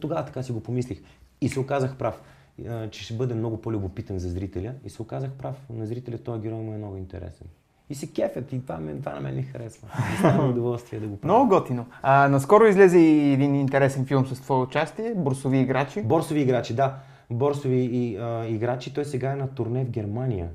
[0.00, 1.02] Тогава така си го помислих.
[1.40, 2.22] И се оказах прав,
[2.68, 4.74] а, че ще бъде много по-любопитен за зрителя.
[4.84, 5.56] И се оказах прав.
[5.70, 7.46] На зрителя този герой му е много интересен.
[7.90, 9.88] И се кефят и това, мен, това на мен ми харесва.
[10.18, 11.34] Става удоволствие да го правя.
[11.34, 11.86] Много готино.
[12.02, 16.02] А, наскоро излезе и един интересен филм с твое участие, Бурсови играчи.
[16.02, 16.96] Борсови играчи, да.
[17.30, 18.94] Борсови и, а, играчи.
[18.94, 20.48] Той сега е на турне в Германия.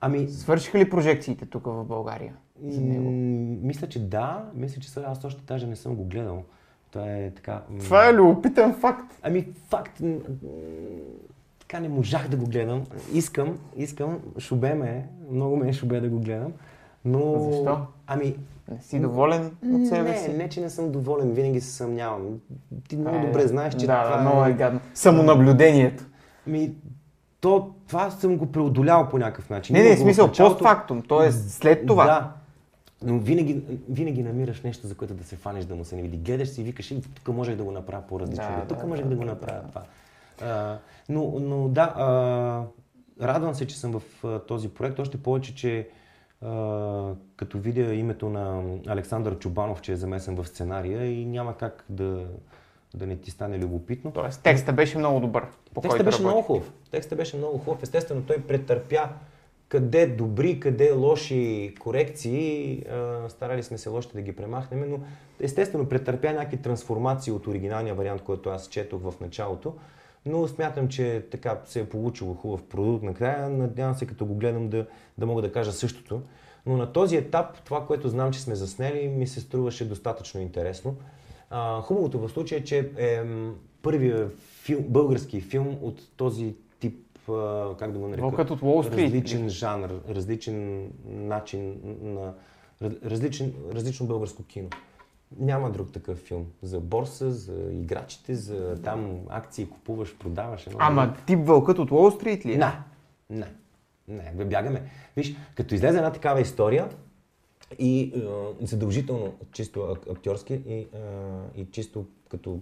[0.00, 2.32] Ами, Свършиха ли прожекциите тук в България
[2.68, 3.10] за него?
[3.10, 4.44] м, мисля, че да.
[4.54, 6.42] Мисля, че сега аз още даже не съм го гледал.
[6.90, 7.62] Това е така...
[7.80, 9.18] Това е любопитен факт.
[9.22, 10.16] Ами, факт, м, м,
[11.60, 12.82] така не можах да го гледам.
[13.14, 16.52] Искам, искам, шубе ме, е, много ме е шубе да го гледам.
[17.04, 17.50] Но...
[17.50, 17.78] Защо?
[18.06, 18.36] Ами,
[18.72, 20.32] Не си доволен от себе не, си?
[20.32, 22.22] не, че не съм доволен, винаги се съмнявам.
[22.88, 24.50] Ти много Е, добре знаеш, че да, това да, много е...
[24.50, 24.80] е гадно.
[24.94, 26.04] Самонаблюдението.
[26.46, 26.72] Ми,
[27.40, 29.76] то, това съм го преодолял по някакъв начин.
[29.76, 31.32] Не, не, го смисъл, постфактум, т.е.
[31.32, 32.04] след това.
[32.04, 32.32] Да.
[33.04, 36.16] Но винаги, винаги намираш нещо, за което да се фанеш, да му се не види.
[36.16, 38.44] Гледаш си и викаш, «Е, тук можех да го направя по-различно.
[38.50, 39.82] Да, Да, тук да, можех да, да, го направя това.
[40.42, 40.78] А,
[41.08, 42.64] но, но да, а,
[43.26, 44.98] радвам се, че съм в а, този проект.
[44.98, 45.88] Още повече, че
[46.42, 51.84] а, като видя името на Александър Чубанов, че е замесен в сценария и няма как
[51.88, 52.26] да,
[52.94, 54.10] да не ти стане любопитно.
[54.10, 56.24] Тоест, текста беше много добър, по Текстът който беше работи.
[56.34, 56.72] много хубав.
[56.90, 57.82] Текстът беше много хубав.
[57.82, 59.08] Естествено, той претърпя
[59.72, 62.84] къде добри, къде лоши корекции.
[63.28, 65.00] Старали сме се още да ги премахнем, но
[65.40, 69.74] естествено претърпя някакви трансформации от оригиналния вариант, който аз четох в началото.
[70.26, 73.48] Но смятам, че така се е получило хубав продукт накрая.
[73.48, 74.86] Надявам се, като го гледам, да,
[75.18, 76.22] да мога да кажа същото.
[76.66, 80.96] Но на този етап, това, което знам, че сме заснели, ми се струваше достатъчно интересно.
[81.50, 83.22] А, хубавото в случая е, че е
[83.82, 86.54] първият филм, български филм от този
[87.78, 89.04] как да го нарека, Вълкът от Уолл Стрит.
[89.04, 92.34] различен жанр, различен начин на
[92.82, 94.68] раз- различен, различно българско кино.
[95.38, 96.46] Няма друг такъв филм.
[96.62, 100.66] За борса, за играчите, за там акции купуваш, продаваш.
[100.66, 102.56] Едно Ама тип вълкът от Уолл Стрит ли е?
[102.56, 102.72] не,
[103.30, 103.46] не,
[104.34, 104.82] не, бягаме.
[105.16, 106.88] Виж, като излезе една такава история
[107.78, 108.12] и
[108.60, 110.86] е, задължително, чисто ак- актьорски и, е,
[111.56, 112.60] и чисто като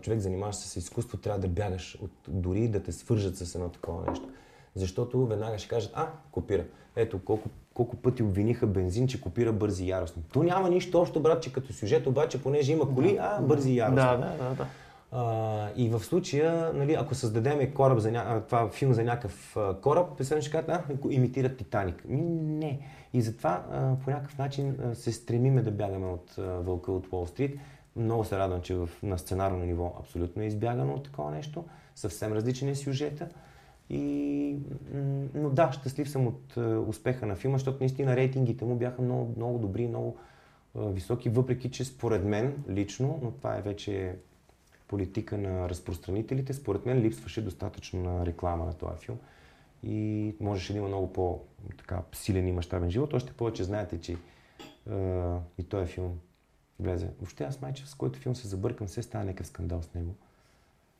[0.00, 3.68] човек занимаващ се с изкуство, трябва да бягаш от дори да те свържат с едно
[3.68, 4.28] такова нещо.
[4.74, 6.64] Защото веднага ще кажат, а, копира.
[6.96, 10.22] Ето, колко, колко пъти обвиниха бензин, че копира бързи и яростни.
[10.32, 13.76] То няма нищо общо, брат, че като сюжет, обаче, понеже има коли, а, бързи и
[13.76, 13.96] яростни.
[13.96, 14.66] Да, да, да, да.
[15.12, 18.42] А, и в случая, нали, ако създадем кораб за ня...
[18.46, 22.04] това филм за някакъв кораб, песен ще кажат, а, имитират Титаник.
[22.08, 22.80] Ми, не.
[23.12, 27.12] И затова а, по някакъв начин а, се стремиме да бягаме от а, Вълка от
[27.12, 27.60] Уолл Стрит.
[27.98, 31.64] Много се радвам, че в, на сценарно ниво абсолютно е избягано от такова нещо.
[31.94, 33.28] Съвсем различен е сюжета.
[33.90, 34.56] И,
[35.34, 39.34] но да, щастлив съм от а, успеха на филма, защото наистина рейтингите му бяха много,
[39.36, 40.16] много добри, много
[40.74, 44.16] а, високи, въпреки че според мен лично, но това е вече
[44.88, 49.18] политика на разпространителите, според мен липсваше достатъчно на реклама на този филм
[49.82, 53.14] и можеше да има много по-силен и мащабен живот.
[53.14, 54.16] Още повече знаете, че е,
[55.58, 56.18] и този филм
[56.80, 57.08] влезе.
[57.18, 60.14] Въобще аз майче, с който филм се забъркам, все става някакъв скандал с него.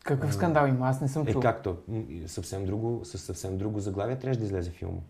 [0.05, 0.89] Какъв скандал има?
[0.89, 1.43] Аз не съм Е, чул.
[1.43, 1.77] както?
[1.89, 5.01] М, и Съвсем друго, със съвсем друго заглавие трябваше да излезе филма.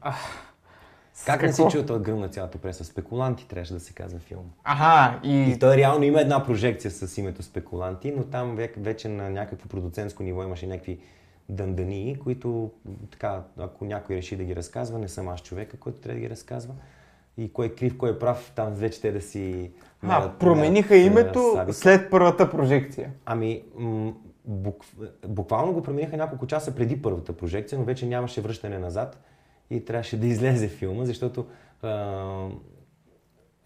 [1.14, 2.84] С Как не си чул този гръм на цялата преса?
[2.84, 4.48] Спекуланти трябваше да се казва филма.
[4.64, 9.30] Аха, и И той реално има една прожекция с името спекуланти, но там вече на
[9.30, 11.00] някакво продуцентско ниво имаше някакви
[11.48, 12.70] дъндании, които
[13.10, 16.30] така, ако някой реши да ги разказва, не съм аз човека, който трябва да ги
[16.30, 16.74] разказва.
[17.38, 19.70] И кой е крив, кой е прав, там вече те да си...
[20.02, 21.78] А, мерят- промениха мерят, името сабите.
[21.78, 23.10] след първата прожекция.
[23.26, 24.12] Ами, м-
[24.44, 24.84] бук,
[25.28, 29.20] буквално го промениха няколко часа преди първата прожекция, но вече нямаше връщане назад
[29.70, 31.46] и трябваше да излезе филма, защото
[31.82, 32.48] а,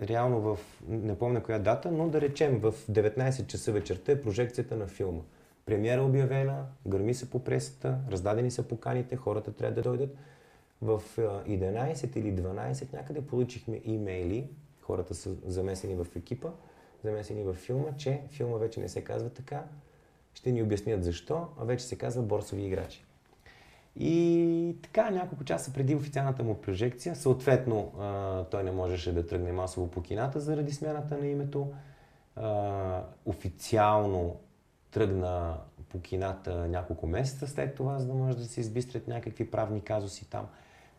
[0.03, 0.59] реално в,
[0.89, 5.21] не помня коя дата, но да речем в 19 часа вечерта е прожекцията на филма.
[5.67, 10.17] Премиера е обявена, гърми се по пресата, раздадени са поканите, хората трябва да дойдат.
[10.83, 16.49] В а, 11 или 12 някъде получихме имейли, хората са замесени в екипа,
[17.05, 19.65] замесени в филма, че филма вече не се казва така,
[20.35, 23.05] ще ни обяснят защо, а вече се казва борсови играчи.
[23.97, 27.93] И така, няколко часа преди официалната му прожекция, съответно
[28.51, 31.73] той не можеше да тръгне масово по кината заради смяната на името.
[33.27, 34.37] Официално
[34.91, 35.57] тръгна
[35.89, 40.31] по кината няколко месеца след това, за да може да се избистрят някакви правни казуси
[40.31, 40.47] там.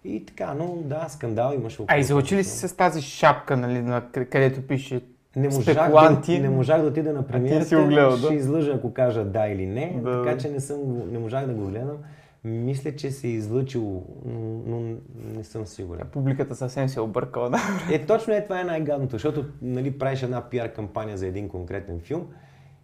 [0.06, 1.82] И така, но да, скандал имаше.
[1.82, 5.02] А около излъчи ли си с тази шапка, нали, на, къ- където пише
[5.36, 6.36] Не можах, спекуланти?
[6.38, 7.66] да, не можах да отида на премиерата.
[7.66, 8.18] си го гледал, да?
[8.18, 10.80] Ще излъжа, ако кажа да или не, Да, така че не, съм,
[11.12, 11.98] не можах да го гледам.
[12.44, 14.96] Мисля, че се е излъчил, но, но
[15.38, 16.08] не съм сигурен.
[16.12, 17.58] Публиката съвсем се е объркала, да.
[17.92, 22.00] Е, точно е това е най-гадното, защото нали, правиш една пиар кампания за един конкретен
[22.00, 22.26] филм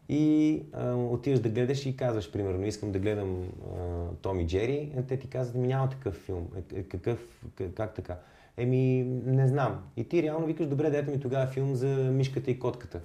[0.09, 3.77] и а, отиваш да гледаш и казваш, примерно, искам да гледам а,
[4.21, 6.47] Том и Джери, а те ти казват, ми няма такъв филм.
[6.55, 8.17] Е, е, какъв, как, как така?
[8.57, 9.83] Еми, не знам.
[9.97, 12.99] И ти реално викаш, добре, дайте ми тогава филм за мишката и котката.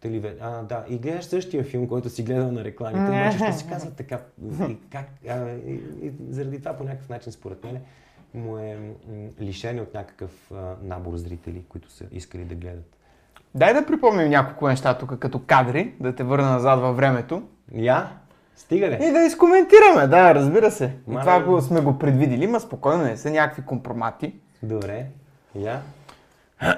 [0.00, 0.36] Теливе...
[0.40, 0.84] А, да.
[0.88, 4.20] И гледаш същия филм, който си гледал на рекламите, обаче ще си казва така.
[4.68, 7.80] И, как, а, и, и, заради това по някакъв начин, според мен,
[8.34, 8.78] му е
[9.40, 12.99] лишен от някакъв а, набор зрители, които са искали да гледат.
[13.54, 17.42] Дай да припомним няколко неща тук като кадри, да те върна назад във времето.
[17.72, 18.08] Я?
[18.56, 18.98] Стига ли?
[19.02, 20.96] И да изкоментираме, да, разбира се.
[21.08, 21.20] И Маля.
[21.20, 24.34] това го сме го предвидили, ма спокойно не са някакви компромати.
[24.62, 25.06] Добре.
[25.54, 25.82] Я?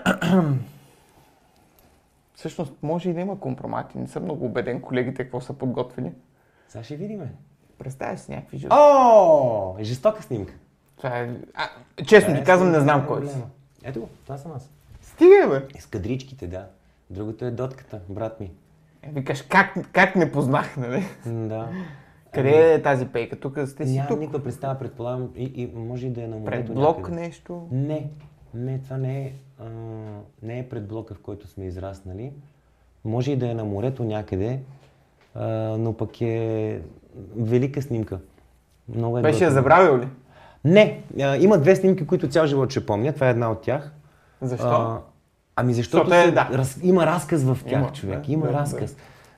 [2.34, 3.98] Всъщност може и да има компромати.
[3.98, 6.12] Не съм много убеден колегите какво са подготвили.
[6.68, 7.32] Сега ще видиме.
[7.78, 8.66] Представя си някакви жи...
[8.70, 10.54] О, жестока снимка.
[10.96, 11.30] Това е...
[11.54, 11.68] а,
[12.06, 13.36] честно Това ти е казвам, не знам на кой си.
[13.84, 14.70] Ето го, това съм аз.
[15.12, 15.80] Стига, бе.
[15.80, 16.66] С кадричките, да.
[17.10, 18.50] Другото е дотката, брат ми.
[19.02, 21.04] Е, Викаш, как, как не познах, нали?
[21.26, 21.68] Да.
[22.34, 23.36] Къде е тази пейка?
[23.40, 24.20] Тук сте си Нямам тук.
[24.20, 27.20] никаква представа, предполагам, и, и може и да е на морето Пред блок някъде.
[27.20, 27.68] нещо.
[27.70, 28.10] Не,
[28.54, 29.64] не, това не е, а,
[30.42, 32.32] не е пред блока, в който сме израснали.
[33.04, 34.60] Може и да е на морето някъде,
[35.34, 35.46] а,
[35.78, 36.80] но пък е
[37.36, 38.18] велика снимка.
[38.88, 40.08] Много е Беше я забравил ли?
[40.64, 43.12] Не, а, има две снимки, които цял живот ще помня.
[43.12, 43.92] Това е една от тях.
[44.42, 44.66] Защо?
[44.66, 45.00] А,
[45.56, 46.48] ами защото Защото е, да.
[46.52, 48.20] раз, има разказ в тях, Има, човек.
[48.20, 48.96] да, има да, разказ.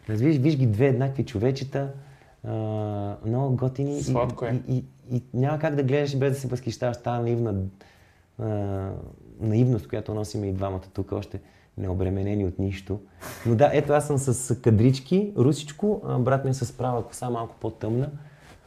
[0.08, 1.88] Виж, виж ги две еднакви човечета,
[2.44, 2.52] а,
[3.26, 3.98] много готини.
[3.98, 4.62] и- Сладко е.
[4.68, 7.54] И, и, и, няма как да гледаш без да се възхищаваш тази наивна
[8.38, 8.46] а,
[9.40, 11.40] наивност, която носим и двамата тук, още
[11.78, 13.00] необременени от нищо.
[13.46, 17.54] Но да, ето аз съм с кадрички, русичко, брат ми е с права коса, малко
[17.60, 18.10] по-тъмна.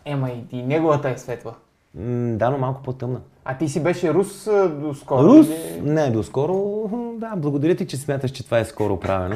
[0.06, 1.56] Ема и, и неговата е светла.
[1.96, 3.22] М, да, но малко по-тъмна.
[3.50, 5.24] А ти си беше рус а, до скоро?
[5.24, 5.48] Рус?
[5.48, 5.82] или?
[5.84, 6.90] Не, доскоро.
[7.18, 9.36] Да, благодаря ти, че смяташ, че това е скоро правено.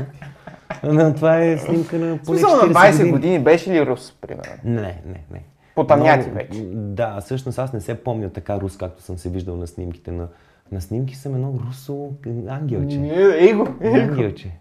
[0.83, 3.39] Но това е снимка на поне смисъл на 40 20 години.
[3.39, 4.51] беше ли рус, примерно?
[4.63, 5.43] Не, не, не.
[5.75, 6.61] Потъмняти вече.
[6.73, 10.11] Да, всъщност аз не се помня така рус, както съм се виждал на снимките.
[10.11, 10.27] На,
[10.71, 12.09] на снимки съм едно русо
[12.49, 12.97] ангелче.
[12.97, 13.97] Е, Ей го, ей го.
[13.97, 14.51] Ангелче.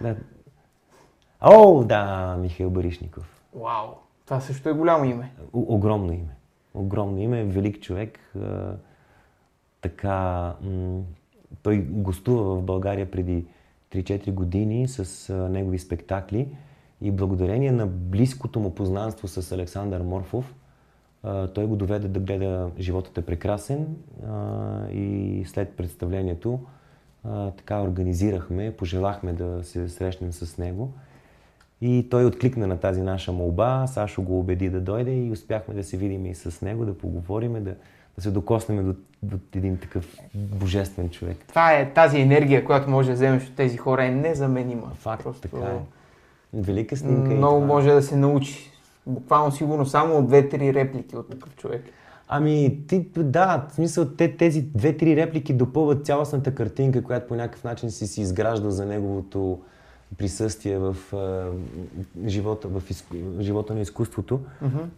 [0.00, 0.16] Да.
[1.40, 3.42] О, да, Михаил Баришников.
[3.54, 3.86] Вау,
[4.26, 5.32] това също е голямо име.
[5.52, 6.34] О- огромно име.
[6.74, 8.18] Огромно име, велик човек.
[9.80, 10.54] Така,
[11.62, 13.44] той гостува в България преди
[13.92, 16.48] 3-4 години с негови спектакли
[17.00, 20.54] и благодарение на близкото му познанство с Александър Морфов,
[21.54, 23.96] той го доведе да гледа Животът е прекрасен
[24.92, 26.60] и след представлението
[27.56, 30.92] така организирахме, пожелахме да се срещнем с него.
[31.80, 35.84] И той откликна на тази наша молба, Сашо го убеди да дойде и успяхме да
[35.84, 37.74] се видим и с него, да поговорим, да,
[38.16, 41.36] да се докоснем до, до един такъв божествен човек.
[41.48, 44.90] Това е тази енергия, която може да вземеш от тези хора е незаменима.
[44.94, 45.78] Факт, Просто така е.
[46.54, 47.74] Велика снимка Много и това.
[47.74, 48.70] може да се научи.
[49.06, 51.84] Буквално сигурно само от две-три реплики от такъв човек.
[52.28, 57.64] Ами, ти, да, в смисъл, те, тези две-три реплики допълват цялостната картинка, която по някакъв
[57.64, 59.60] начин си си изграждал за неговото
[60.18, 61.50] присъствие в а,
[62.26, 63.14] живота, в изку...
[63.40, 64.40] живота на изкуството.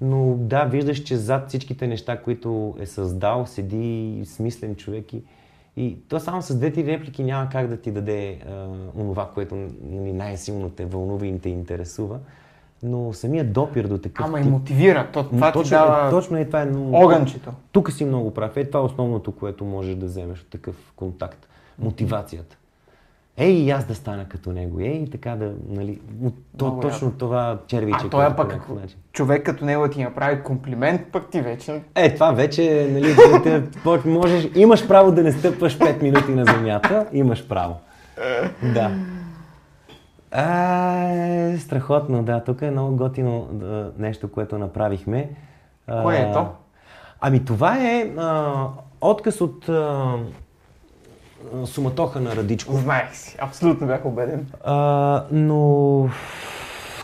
[0.00, 5.22] Но да, виждаш, че зад всичките неща, които е създал, седи смислен човек и,
[5.76, 8.66] и то само с две-три реплики няма как да ти даде а,
[9.00, 12.18] онова, което нали, най-силно те вълнува и те интересува.
[12.82, 15.08] Но самият допир до такъв Ама и тип- мотивира.
[15.12, 16.62] То, това точно, ти дава е, точно е това.
[16.62, 17.50] е, огънчето.
[17.72, 18.56] тук си много прав.
[18.56, 21.48] Е, това е основното, което можеш да вземеш от такъв контакт.
[21.78, 22.56] мотивацията.
[23.40, 27.08] Ей, и аз да стана като него, ей, и така да, нали, от, то, точно
[27.08, 27.18] яко.
[27.18, 28.06] това червиче.
[28.06, 28.98] А той което пък, начин.
[29.12, 31.82] човек като него ти направи комплимент, пък ти вече...
[31.94, 33.62] Е, това вече, нали, те,
[34.08, 37.76] можеш, имаш право да не стъпваш 5 минути на земята, имаш право.
[38.74, 38.90] Да.
[40.30, 42.44] А, е, страхотно, да.
[42.44, 45.30] Тук е много готино да, нещо, което направихме.
[46.02, 46.46] Кое е то?
[47.20, 48.66] Ами това е а,
[49.00, 50.16] отказ от а,
[51.64, 52.80] суматоха на Радичков.
[52.80, 54.46] Знаех си, абсолютно бях убеден.
[54.64, 56.08] А, но,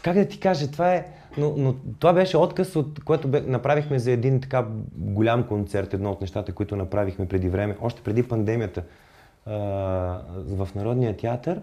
[0.02, 1.06] как да ти кажа, това е,
[1.38, 4.66] но, но това беше отказ, от което бе, направихме за един така
[4.96, 8.82] голям концерт, едно от нещата, които направихме преди време, още преди пандемията
[9.46, 9.52] а,
[10.36, 11.60] в Народния театър.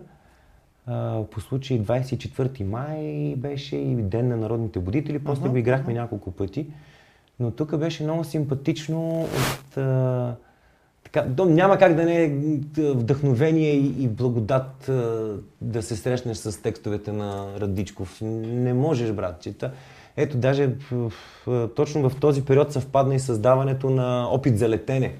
[0.88, 6.32] А, по случай 24 май беше и Ден на народните будители, после го играхме няколко
[6.32, 6.68] пъти.
[7.40, 9.78] Но тук беше много симпатично от...
[9.78, 10.36] А,
[11.38, 12.30] то няма как да не е
[12.78, 14.92] вдъхновение и, благодат
[15.62, 18.18] да се срещнеш с текстовете на Радичков.
[18.22, 19.42] Не можеш, брат.
[19.42, 19.72] Че та,
[20.18, 20.70] ето, даже
[21.76, 25.14] точно в този период съвпадна и създаването на опит за летене.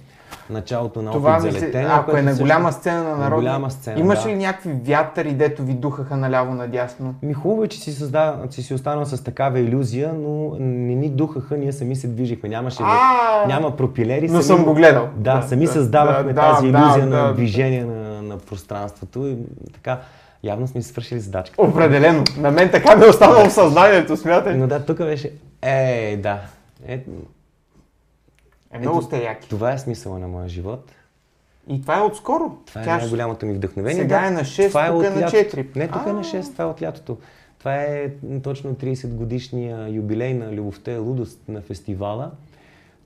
[0.50, 1.88] Началото на Това опит за летене.
[1.90, 4.30] ако е на също- голяма сцена на на народа, голяма сцена, имаш да.
[4.30, 7.16] ли някакви вятъри, дето ви духаха наляво надясно?
[7.22, 11.10] Ми хубаво е, че си, създа, че си останал с такава иллюзия, но не ни
[11.10, 12.50] духаха, ние сами се движихме.
[12.50, 14.22] Нямаше, А, няма пропилери.
[14.24, 15.10] Но сами- съм го гледал.
[15.16, 19.38] Да, Да, сами да, създавахме да, тази иллюзия да, на движение на, на пространството и
[19.74, 20.00] така,
[20.44, 21.62] явно сме си свършили задачка.
[21.62, 22.24] Определено.
[22.38, 24.56] На мен така ми е останало в съзнанието, смятай.
[24.56, 25.32] Но да, тук беше,
[25.62, 26.38] е, да,
[26.88, 27.00] е,
[28.74, 29.50] Е, много сте яки.
[29.50, 30.92] това е смисъла на моя живот.
[31.68, 32.58] И това е отскоро.
[32.66, 34.02] Това е Тя най-голямото ми вдъхновение.
[34.02, 35.58] Сега да, е на 6, това тук е на лятото.
[35.58, 35.76] 4.
[35.76, 36.14] Не, тук е А.
[36.14, 37.18] на 6, това е от лятото.
[37.60, 38.10] Това е
[38.44, 42.32] точно 30 годишния юбилей на Любовта е лудост на фестивала.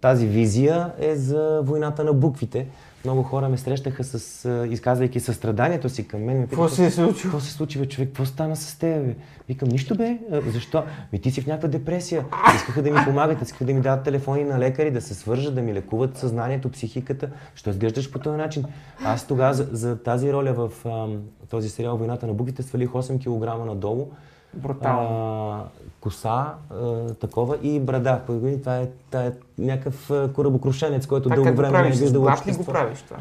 [0.02, 2.68] Тази визия е за войната на буквите.
[3.04, 6.40] Много хора ме срещаха с, изказвайки състраданието си към мен.
[6.40, 7.32] Ме Какво се е случило?
[7.32, 8.10] Какво се случи, бе, човек?
[8.10, 9.16] Какво стана с теб, бе?
[9.48, 10.18] Викам, нищо, бе.
[10.48, 10.84] Защо?
[11.14, 12.26] Ми ти си в някаква депресия.
[12.56, 15.62] Искаха да ми помагат, искаха да ми дадат телефони на лекари, да се свържат, да
[15.62, 17.30] ми лекуват съзнанието, психиката.
[17.56, 18.66] Що изглеждаш по този начин?
[19.04, 23.20] Аз тогава за, за тази роля в ам, този сериал Войната на буквите свалих 8
[23.20, 24.12] кг надолу.
[24.54, 25.66] Брутално.
[26.02, 28.22] Коса, а, такова и брада.
[28.28, 31.82] По години Това е, това е някакъв корабокрушенец, който дълго как го време не е
[31.82, 32.00] правиш?
[32.00, 33.18] Виждал глад ли го правиш това?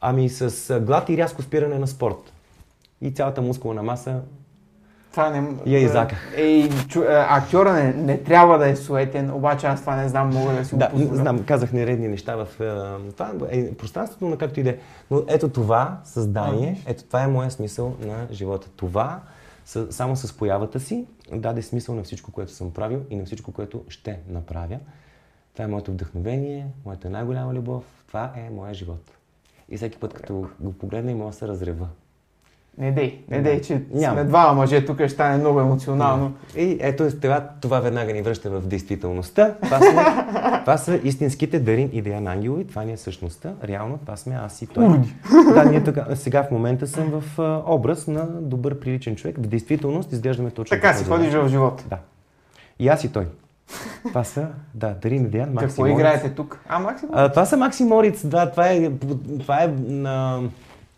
[0.00, 2.32] Ами с глад и рязко спиране на спорт.
[3.00, 4.20] И цялата мускулна маса
[5.10, 5.48] Това не...
[5.66, 6.32] Я изаках.
[6.36, 7.02] Ей, чу...
[7.08, 10.74] актьора не, не трябва да е суетен, обаче аз това не знам, мога да си
[10.74, 11.16] го Да, позволя.
[11.16, 14.76] знам, казах нередни неща в е, това е пространството, но както и да е.
[15.10, 18.68] Но ето това създание, ето това е моя смисъл на живота.
[18.76, 19.20] Това
[19.64, 23.84] само с появата си даде смисъл на всичко, което съм правил и на всичко, което
[23.88, 24.78] ще направя.
[25.52, 27.84] Това е моето вдъхновение, моята най-голяма любов.
[28.06, 29.10] Това е моя живот.
[29.68, 31.88] И всеки път, като го погледна, и мога да се разрева.
[32.78, 34.14] Не дей, не дей, че Няма.
[34.14, 36.32] сме двама мъже, тук ще стане много емоционално.
[36.56, 39.54] И ето това, това веднага ни връща в действителността.
[39.62, 40.24] Това са,
[40.60, 42.66] това са истинските Дарин и Деян Ангелови.
[42.66, 43.52] Това ни е същността.
[43.64, 44.88] Реално това сме аз и той.
[45.54, 49.36] Да, ние така, сега в момента съм в а, образ на добър, приличен човек.
[49.38, 51.84] В действителност изглеждаме точно Така си този ходиш в живота.
[51.90, 51.98] Да.
[52.78, 53.26] И аз и той.
[54.08, 56.60] Това са, да, Дарин Деян, Макси Какво играете тук?
[56.68, 57.14] А, Максимум?
[57.18, 58.90] А, това са Макси Мориц, да, това е,
[59.40, 60.42] това е на...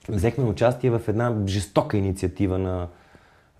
[0.08, 2.88] Взехме участие в една жестока инициатива на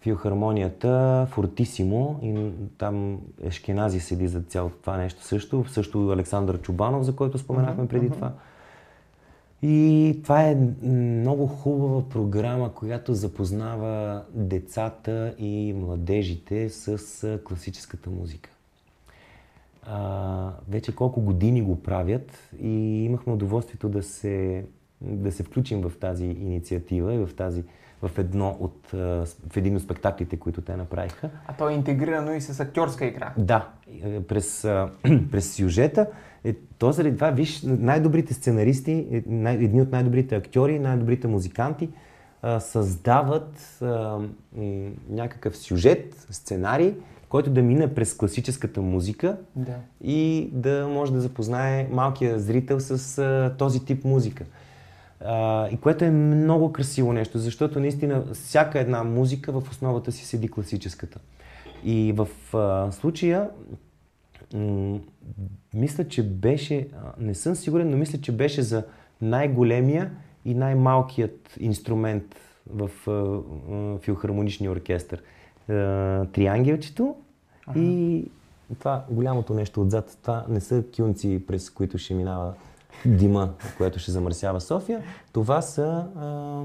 [0.01, 5.64] филхармонията Фортисимо и там Ешкенази седи за цялото това нещо също.
[5.68, 8.32] Също Александър Чубанов, за който споменахме преди това.
[9.62, 18.51] И това е много хубава програма, която запознава децата и младежите с класическата музика.
[19.82, 24.64] А, вече колко години го правят и имахме удоволствието да се,
[25.05, 27.64] да се включим в тази инициатива и в, тази,
[28.02, 31.30] в, едно от, в един от спектаклите, които те направиха.
[31.46, 33.32] А то е интегрирано и с актьорска игра.
[33.38, 33.68] Да,
[34.28, 34.61] през,
[35.30, 36.07] през сюжета.
[36.44, 41.88] Е, то заради това, виж, най-добрите сценаристи, е, най- едни от най-добрите актьори, най-добрите музиканти
[42.42, 44.18] а, създават а,
[44.57, 46.94] м, някакъв сюжет, сценарий,
[47.28, 49.74] който да мине през класическата музика Да.
[50.02, 54.44] и да може да запознае малкия зрител с а, този тип музика.
[55.25, 60.25] А, и което е много красиво нещо, защото наистина всяка една музика в основата си
[60.25, 61.20] седи класическата.
[61.85, 63.51] И в а, случая,
[64.55, 64.99] м-
[65.75, 68.85] мисля, че беше, не съм сигурен, но мисля, че беше за
[69.22, 70.11] най-големия
[70.45, 72.37] и най-малкият инструмент
[72.70, 75.22] в а, а, филхармоничния оркестър.
[75.68, 77.16] А, триангелчето
[77.77, 78.25] и
[78.79, 80.18] това голямото нещо отзад.
[80.22, 82.55] Това не са кюнци, през които ще минава
[83.07, 85.03] дима, което ще замърсява София.
[85.32, 86.62] Това са, а,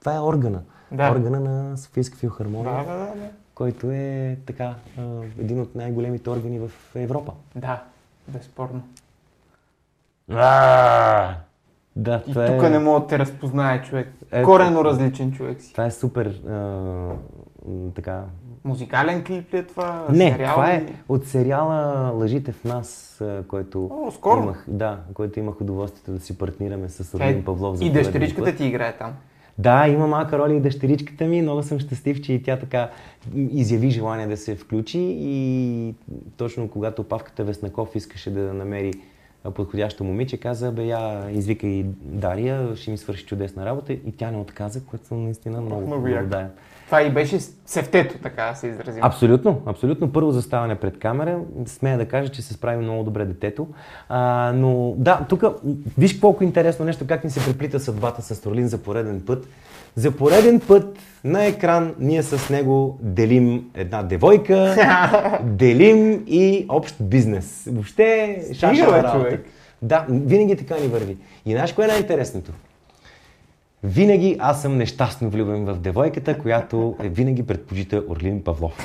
[0.00, 0.62] това е органа.
[0.92, 1.10] Да.
[1.12, 3.30] Органа на Софийска филхармония, Да, да, да.
[3.54, 5.02] който е така а,
[5.38, 7.32] един от най-големите органи в Европа.
[7.56, 7.82] Да,
[8.28, 8.82] безспорно.
[10.30, 11.34] А,
[11.96, 14.12] да, И тук е, не мога да те разпознае човек.
[14.32, 14.46] Ето.
[14.46, 15.72] Корено различен човек си.
[15.72, 17.12] това е супер а,
[17.94, 18.24] така
[18.64, 20.06] Музикален клип ли е това?
[20.10, 24.42] Не, Сериал това е от сериала Лъжите в нас, който О, скоро.
[24.42, 28.56] имах, да, който имах удоволствието да си партнираме с е- Орлин Павлов за И дъщеричката
[28.56, 29.12] ти играе там.
[29.58, 31.42] Да, има малка роля и дъщеричката ми.
[31.42, 32.90] Много съм щастлив, че и тя така
[33.36, 35.94] изяви желание да се включи и
[36.36, 38.92] точно когато Павката Веснаков искаше да намери
[39.54, 44.30] подходящо момиче, каза, бе, я извика и Дария, ще ми свърши чудесна работа и тя
[44.30, 46.50] не отказа, което съм наистина много, благодарен.
[46.90, 49.04] Това и беше сефтето, така да се изразим.
[49.04, 50.12] Абсолютно, абсолютно.
[50.12, 51.40] Първо заставане пред камера.
[51.66, 53.66] Смея да кажа, че се справи много добре детето.
[54.08, 55.44] А, но да, тук
[55.98, 59.48] виж колко интересно нещо, как ни се преплита съдбата с Орлин за пореден път.
[59.94, 64.76] За пореден път на екран ние с него делим една девойка,
[65.42, 67.68] делим и общ бизнес.
[67.72, 69.18] Въобще шашава Стига, бе, работа.
[69.18, 69.46] човек.
[69.82, 71.16] Да, винаги така ни върви.
[71.46, 72.52] И знаеш кое е най-интересното?
[73.82, 78.78] Винаги аз съм нещастно влюбен в девойката, която е винаги предпочита Орлин Павлов.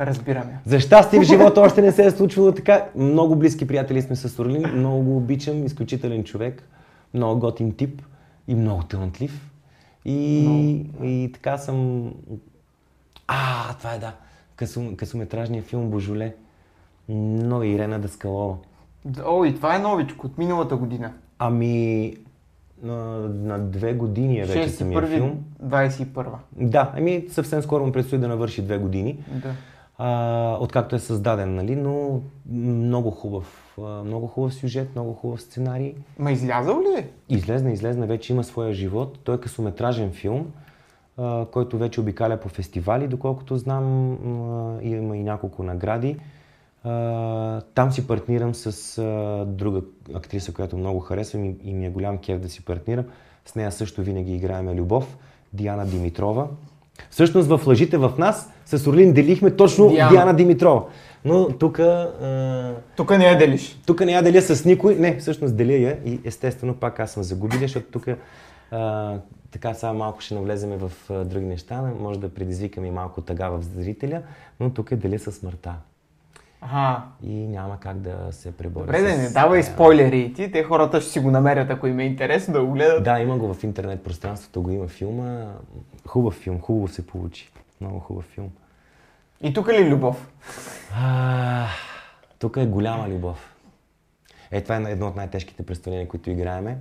[0.00, 0.58] Разбираме.
[0.64, 2.88] За щастие в живота още не се е случвало така.
[2.96, 6.68] Много близки приятели сме с Орлин, много го обичам, изключителен човек,
[7.14, 8.02] много готин тип
[8.48, 9.50] и много талантлив.
[10.04, 10.44] И,
[11.02, 12.12] и така съм...
[13.26, 14.12] А, това е да.
[14.56, 16.34] Късо, късометражният филм Божоле.
[17.08, 18.56] Много Ирена Даскалова.
[19.26, 21.12] О, и това е новичко от миналата година.
[21.38, 22.14] Ами,
[22.82, 25.44] на, на две години е вече самия 61 филм.
[25.64, 26.26] 21
[26.56, 29.18] Да, ами съвсем скоро му предстои да навърши две години.
[29.42, 29.52] Да.
[29.98, 32.20] а, откакто е създаден, нали, но
[32.52, 35.94] много хубав, много хубав сюжет, много хубав сценарий.
[36.18, 37.10] Ма излязъл ли е?
[37.28, 39.18] Излезна, излезна, вече има своя живот.
[39.24, 40.46] Той е късометражен филм,
[41.16, 46.16] а, който вече обикаля по фестивали, доколкото знам, а, има и няколко награди.
[46.88, 49.80] А, там си партнирам с а, друга
[50.14, 53.04] актриса, която много харесвам и, и ми е голям кеф да си партнирам.
[53.46, 55.16] С нея също винаги играеме любов.
[55.52, 56.48] Диана Димитрова.
[57.10, 60.10] Всъщност в Лъжите в нас с Орлин делихме точно Диана.
[60.10, 60.84] Диана, Димитрова.
[61.24, 63.78] Но тук а, Тук не я делиш.
[63.86, 64.94] тук не я деля с никой.
[64.94, 68.08] Не, всъщност деля я и естествено пак аз съм загубил, защото тук
[68.70, 69.14] а,
[69.50, 71.82] така сега малко ще навлеземе в а, други неща.
[72.00, 74.22] Може да предизвикаме и малко тъга в зрителя,
[74.60, 75.74] но тук е деля със смъртта.
[76.60, 77.04] Ага.
[77.22, 78.86] И няма как да се пребори.
[78.86, 80.52] Добре, да не давай спойлери ти.
[80.52, 83.04] Те хората ще си го намерят, ако им е интересно да го гледат.
[83.04, 85.46] Да, има го в интернет пространството, го има филма.
[86.06, 87.52] Хубав филм, хубаво се получи.
[87.80, 88.50] Много хубав филм.
[89.42, 90.32] И тук ли любов?
[90.94, 91.66] А,
[92.38, 93.54] тук е голяма любов.
[94.50, 96.78] Е, това е едно от най-тежките представления, които играеме,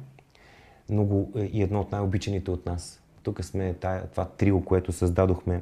[0.90, 3.02] но го, е и едно от най-обичаните от нас.
[3.24, 5.62] Тук сме това трио, което създадохме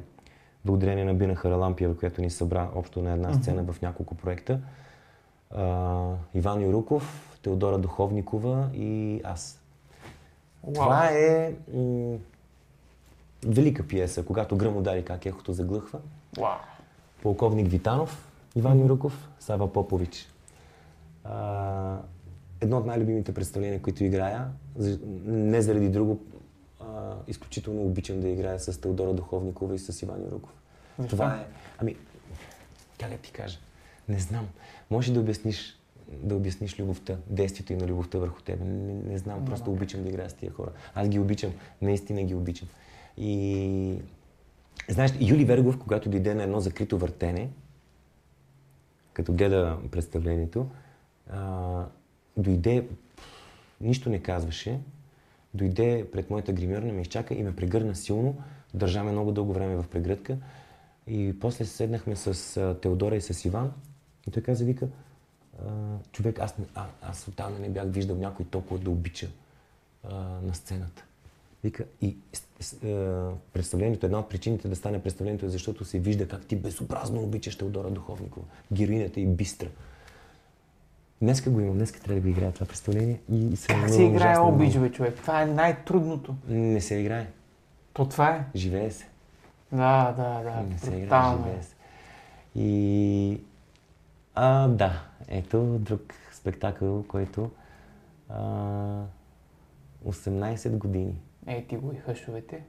[0.66, 4.60] благодарение на Бина Харалампиева, която ни събра общо на една сцена в няколко проекта.
[5.50, 9.60] А, Иван Юруков, Теодора Духовникова и аз.
[10.62, 10.74] Уау.
[10.74, 12.16] Това е м-
[13.46, 15.98] велика пиеса, когато гръм удари как ехото заглъхва
[16.38, 16.50] Вау.
[17.22, 20.28] полковник Витанов, Иван Юруков, Сава Попович.
[21.24, 21.98] А,
[22.60, 24.48] едно от най-любимите представления, които играя,
[25.26, 26.20] не заради друго,
[26.80, 30.52] а, изключително обичам да играя с Теодора Духовникова и с Иван Юруков.
[30.98, 31.16] Защо?
[31.16, 31.46] Това е,
[31.78, 31.96] ами,
[33.00, 33.58] как да ти кажа,
[34.08, 34.48] не знам.
[34.90, 35.78] Може да обясниш,
[36.12, 38.60] да обясниш любовта, действието и на любовта върху теб.
[38.60, 40.70] Не, не знам, просто обичам да играя с тия хора.
[40.94, 41.52] Аз ги обичам,
[41.82, 42.68] наистина ги обичам.
[43.16, 43.98] И
[44.88, 47.50] Знаеш, Юли Вергов, когато дойде на едно закрито въртене,
[49.12, 50.66] като гледа представлението,
[51.30, 51.84] а,
[52.36, 52.88] дойде,
[53.80, 54.80] нищо не казваше,
[55.56, 58.36] дойде пред моята гримьорна, ме изчака и ме прегърна силно,
[58.74, 60.36] държа ме много дълго време в прегръдка.
[61.06, 63.72] И после седнахме с Теодора и с Иван
[64.28, 64.88] и той каза, вика,
[66.12, 69.28] човек, аз, а, аз отдавна не бях виждал някой толкова да обича
[70.04, 71.04] а, на сцената.
[71.64, 72.16] Вика, и
[72.84, 77.22] а, представлението, една от причините да стане представлението е защото се вижда как ти безобразно
[77.22, 78.46] обичаш Теодора Духовникова.
[78.72, 79.68] Героинята и бистра.
[81.22, 84.38] Днеска го имам, днеска трябва да го играя това представление и се Как се играе
[84.38, 85.14] обич, бе, човек?
[85.16, 86.34] Това е най-трудното.
[86.48, 87.26] Не се играе,
[87.92, 88.44] То това е.
[88.54, 89.06] живее се.
[89.72, 90.62] Да, да, да.
[90.62, 91.74] не се играе, живее се.
[92.54, 93.40] И...
[94.34, 96.00] А, да, ето друг
[96.32, 97.50] спектакъл, който...
[98.28, 99.02] А,
[100.08, 101.14] 18 години.
[101.46, 102.60] Ей, ти го и хъшовете.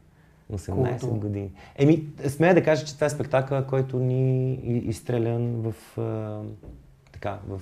[0.53, 1.15] 18 Култово.
[1.15, 1.51] години.
[1.75, 6.41] Еми, смея да кажа, че това е спектакъл, който ни и- изстрелян в, а,
[7.11, 7.61] така, в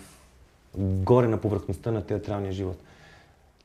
[0.78, 2.78] горе на повърхността на театралния живот.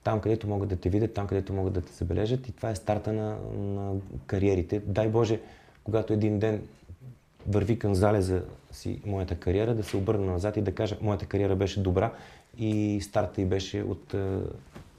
[0.04, 2.76] там където могат да те видят, там където могат да те забележат и това е
[2.76, 3.92] старта на, на
[4.26, 4.82] кариерите.
[4.86, 5.40] Дай Боже,
[5.84, 6.62] когато един ден
[7.48, 8.42] върви към залеза
[8.72, 12.12] си моята кариера, да се обърна назад и да кажа, моята кариера беше добра
[12.58, 14.38] и старта й беше от, е,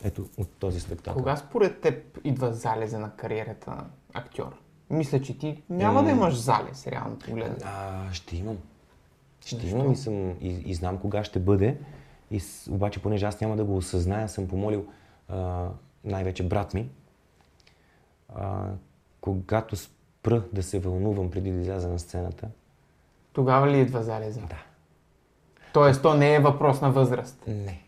[0.03, 1.13] ето, от този спектакъл.
[1.13, 4.57] Кога според теб идва залеза на кариерата на актьор?
[4.89, 7.65] Мисля, че ти няма да имаш залез, реално погледнато.
[7.65, 8.57] А, ще имам.
[9.45, 11.77] Ще имам и, съм, и, и знам кога ще бъде.
[12.31, 14.85] И, обаче, понеже аз няма да го осъзная, съм помолил
[15.29, 15.67] а,
[16.03, 16.89] най-вече брат ми,
[18.35, 18.67] а,
[19.21, 22.47] когато спра да се вълнувам преди да изляза на сцената,
[23.33, 24.39] Тогава ли идва залеза?
[24.41, 24.63] да,
[25.73, 27.43] Тоест, то не е въпрос на възраст.
[27.47, 27.81] не.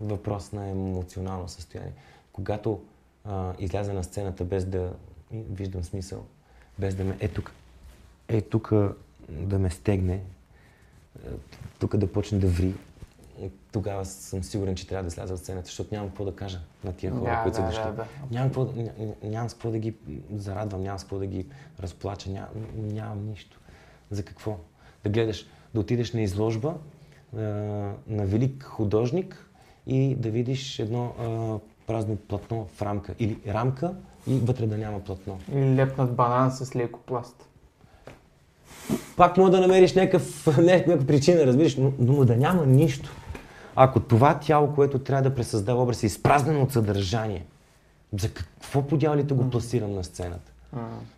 [0.00, 1.92] Въпрос на емоционално състояние.
[2.32, 2.80] Когато
[3.24, 4.92] а, изляза на сцената без да
[5.32, 6.24] виждам смисъл,
[6.78, 7.52] без да ме е тук,
[8.28, 8.72] е тук
[9.28, 10.20] да ме стегне,
[11.78, 12.74] тук да почне да ври,
[13.72, 16.92] тогава съм сигурен, че трябва да сляза от сцената, защото нямам какво да кажа на
[16.92, 17.82] тия хора, Да, които са да, дошли.
[17.82, 18.04] да, да.
[18.30, 19.94] Нямам, какво, ня, ня- нямам с какво да ги
[20.34, 21.46] зарадвам, нямам с какво да ги
[21.80, 23.60] разплача, нямам, нямам нищо.
[24.10, 24.56] За какво?
[25.04, 26.74] Да гледаш, да отидеш на изложба
[27.36, 27.38] а,
[28.06, 29.50] на велик художник
[29.86, 33.14] и да видиш едно а, празно платно в рамка.
[33.18, 33.94] Или рамка
[34.26, 35.38] и вътре да няма платно.
[35.52, 37.44] Или лепнат банан с лекопласт.
[39.16, 43.10] Пак мога да намериш някакъв, някаква причина, разбираш, но, но да няма нищо.
[43.80, 47.46] Ако това тяло, което трябва да пресъздава образ, е изпразнено от съдържание,
[48.18, 50.52] за какво по дяволите го пласирам на сцената?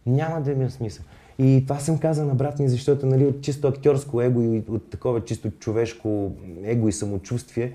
[0.07, 1.05] Няма да има смисъл.
[1.39, 4.91] И това съм казал на брат ми, защото нали, от чисто актьорско его и от
[4.91, 6.33] такова чисто човешко
[6.65, 7.73] его и самочувствие,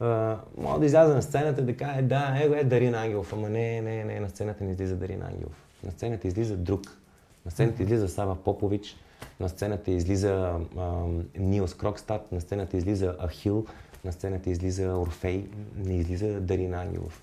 [0.00, 3.48] а, мога да изляза на сцената и да кажа, да, его е Дарин Ангелов, ама
[3.48, 5.66] не, не, не, на сцената не излиза Дарин Ангелов.
[5.84, 6.80] На сцената излиза друг.
[7.44, 8.96] На сцената излиза Сава Попович,
[9.40, 10.92] на сцената излиза а,
[11.38, 13.66] Нилс Крокстат, на сцената излиза Ахил,
[14.06, 15.46] на сцената излиза Орфей,
[15.84, 17.22] не излиза Дарин Ангелов.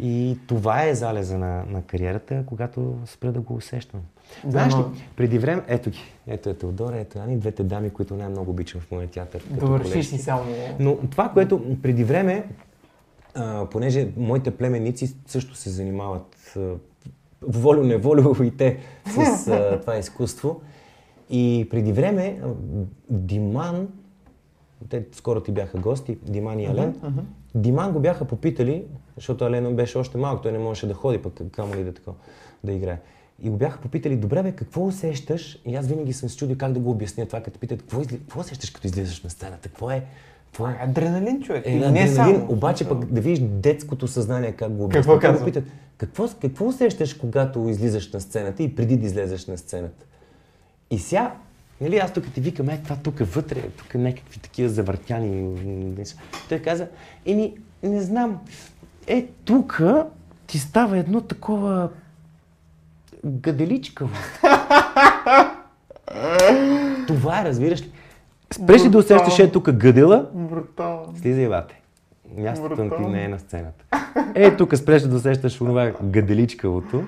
[0.00, 4.00] И това е залеза на, на кариерата, когато спра да го усещам.
[4.44, 4.78] Да, Знаеш ли,
[5.16, 8.90] преди време, ето ги, ето е Теодора, ето Ани, двете дами, които най-много обичам в
[8.90, 9.42] моя театър.
[9.42, 10.16] като Довърши колежки.
[10.16, 10.42] си само.
[10.78, 12.48] Но това, което преди време,
[13.34, 16.74] а, понеже моите племенници също се занимават а,
[17.42, 20.60] волю-неволю и те с а, това изкуство.
[21.30, 22.40] И преди време
[23.10, 23.88] Диман,
[24.88, 26.94] те скоро ти бяха гости, Диман и Ален,
[27.54, 28.84] Диман го бяха попитали,
[29.16, 32.14] защото Ален беше още малък, той не можеше да ходи, пък камо ли да, тако,
[32.64, 32.98] да играе.
[33.42, 35.58] И го бяха попитали, добре бе, какво усещаш?
[35.66, 38.18] И аз винаги съм се чудил как да го обясня това, като питат, какво, изли...
[38.18, 39.68] какво усещаш като излизаш на сцената?
[39.68, 40.04] Какво е?
[40.46, 40.78] Какво е?
[40.80, 41.66] Адреналин, човек.
[41.66, 42.46] Е, адреналин, не само.
[42.48, 45.32] обаче пък да видиш детското съзнание как го Какво обясня.
[45.32, 45.64] Те го питат,
[45.96, 50.06] какво, какво усещаш, когато излизаш на сцената и преди да излезеш на сцената?
[50.90, 51.34] И сега,
[51.80, 55.42] нали, аз тук ти викам, е, това тук вътре, тук някакви такива завъртяни
[55.98, 56.20] неща.
[56.48, 56.88] Той каза,
[57.26, 58.40] еми, не знам,
[59.06, 59.82] е, тук
[60.46, 61.88] ти става едно такова
[63.24, 64.14] гаделичкаво.
[67.06, 67.92] това е, разбираш ли?
[68.52, 71.14] Спреш ли да усещаш е тук гъдела, Брутално.
[71.20, 71.80] Слизай, бате.
[72.36, 73.84] Мястото ти не е на сцената.
[74.34, 77.04] Е, тук спреш да усещаш онова гаделичкавото.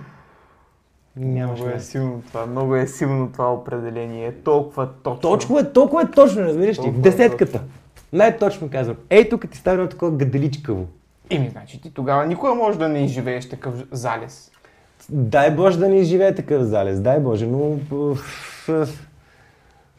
[1.17, 2.47] Нямаш Много е силно това.
[2.47, 4.33] Много е силно това определение.
[4.33, 5.21] Толкова точно.
[5.21, 6.81] Точно е, толкова е точно, разбираш ли?
[6.81, 7.61] В Толкова десетката.
[8.13, 8.97] Най-точно казвам.
[9.11, 10.87] Ей, тук ти става такова гаделичкаво.
[11.31, 14.51] Еми, значи ти тогава никога може да не изживееш такъв залез.
[15.09, 17.79] Дай Боже да ни изживее такъв залез, дай Боже, но...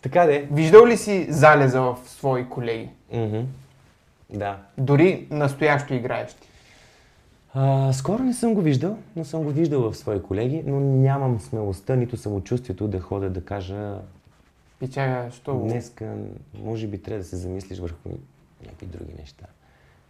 [0.01, 0.47] Така де.
[0.51, 2.89] Виждал ли си залеза в свои колеги?
[3.13, 3.39] Мгм.
[4.29, 4.57] Да.
[4.77, 6.47] Дори настоящо играещи.
[7.57, 11.39] А, скоро не съм го виждал, но съм го виждал в свои колеги, но нямам
[11.39, 13.93] смелостта, нито самочувствието да ходя да кажа
[14.79, 15.53] Пичага, що?
[15.53, 16.15] Днеска,
[16.63, 18.09] може би трябва да се замислиш върху
[18.65, 19.45] някакви други неща.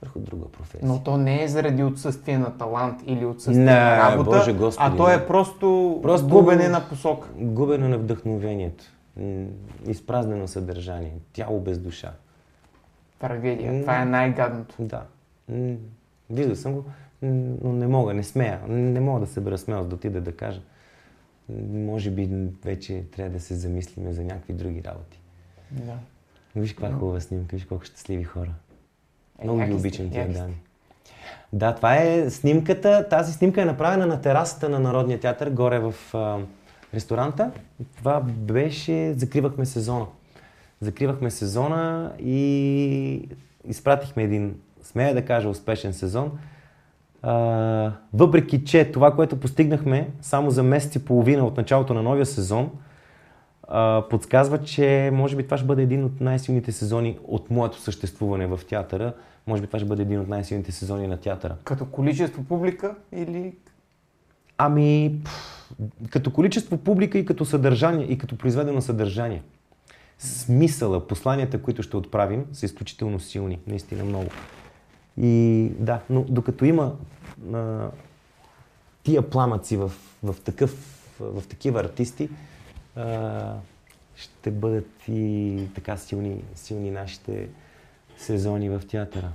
[0.02, 0.88] Върху друга професия.
[0.88, 4.89] Но то не е заради отсъствие на талант или отсъствие Не, на работа, Боже Господи,
[4.93, 7.28] а то е просто, Просто- губене на посока.
[7.38, 8.84] Губено на вдъхновението.
[9.88, 11.14] Изпразнено съдържание.
[11.34, 12.12] Тяло без душа.
[13.20, 13.74] Трагедия.
[13.74, 13.82] М.
[13.82, 14.76] Това е най-гадното.
[14.80, 15.01] Да.
[15.50, 15.76] М,
[16.30, 16.86] Виждал съм го,
[17.21, 18.62] но не мога, не смея.
[18.67, 20.62] Не мога да събера смелост да отида да кажа.
[21.74, 22.29] Може би
[22.66, 25.20] вече трябва да се замислиме за някакви други работи.
[25.71, 25.97] Да.
[26.55, 28.54] Виж каква хубава снимка, виж колко щастливи хора.
[29.39, 30.54] Е, Много ги обичам тия дами.
[31.54, 33.09] Да, това е снимката.
[33.09, 36.39] Тази снимка е направена на терасата на Народния театър, горе в а,
[36.93, 37.51] ресторанта.
[37.97, 39.13] Това беше...
[39.13, 40.05] Закривахме сезона.
[40.82, 43.29] Закривахме сезона и
[43.67, 46.39] изпратихме един, смея да кажа, успешен сезон.
[47.28, 52.26] А, въпреки, че това, което постигнахме само за месец и половина от началото на новия
[52.26, 52.72] сезон,
[53.68, 58.47] а, подсказва, че може би това ще бъде един от най-силните сезони от моето съществуване
[58.47, 59.14] в театъра.
[59.47, 61.56] Може би това ще бъде един от най-силните сезони на театъра.
[61.64, 63.54] Като количество публика или...
[64.58, 65.72] Ами, пф,
[66.10, 69.43] като количество публика и като съдържание, и като произведено съдържание.
[70.20, 73.60] Смисъла, посланията, които ще отправим, са изключително силни.
[73.68, 74.30] Наистина много.
[75.18, 76.93] И да, но докато има
[77.53, 77.87] а,
[79.03, 79.91] тия пламъци в,
[80.24, 80.75] в, такъв,
[81.20, 82.29] в, такива артисти,
[82.95, 83.53] а,
[84.16, 87.47] ще бъдат и така силни, силни нашите
[88.17, 89.29] сезони в театъра.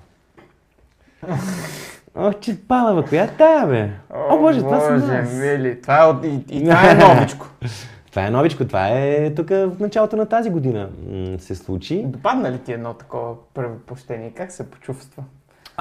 [2.15, 3.91] Ох, че палава, коя тая, бе?
[4.15, 5.33] О, боже, това Боже, аз.
[5.33, 7.47] мили, това е, от- и, и това е новичко.
[8.11, 12.03] Това е новичко, това е тук в началото на тази година м, се случи.
[12.03, 14.31] Допадна ли ти едно такова превъплъщение?
[14.31, 15.25] Как се почувства?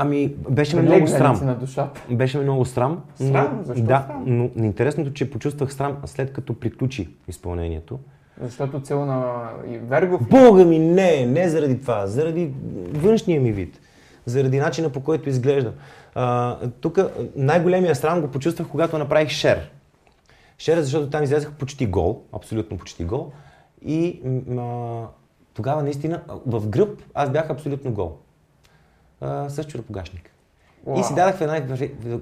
[0.02, 1.40] Ами, беше ми много срам.
[1.46, 2.02] на душата?
[2.12, 3.04] Беше ми много срам.
[3.16, 3.56] Срам?
[3.58, 4.24] Но, Защо да, срам?
[4.28, 8.00] но интересното, че почувствах срам след като приключи изпълнението.
[8.42, 9.50] Защото цел на
[9.88, 10.30] Вергов...
[10.30, 12.52] Бога ми, не, не заради това, заради
[12.94, 13.80] външния ми вид,
[14.26, 15.74] заради начина по който изглеждам.
[16.82, 17.00] Тук
[17.36, 19.72] най-големия срам го почувствах, когато направих шер.
[20.58, 23.32] Шер, защото там излезах почти гол, абсолютно почти гол.
[23.86, 25.08] И м,
[25.54, 28.18] тогава наистина в гръб аз бях абсолютно гол.
[29.22, 30.32] А, с чуропогашник.
[30.98, 31.78] И си дадах в една...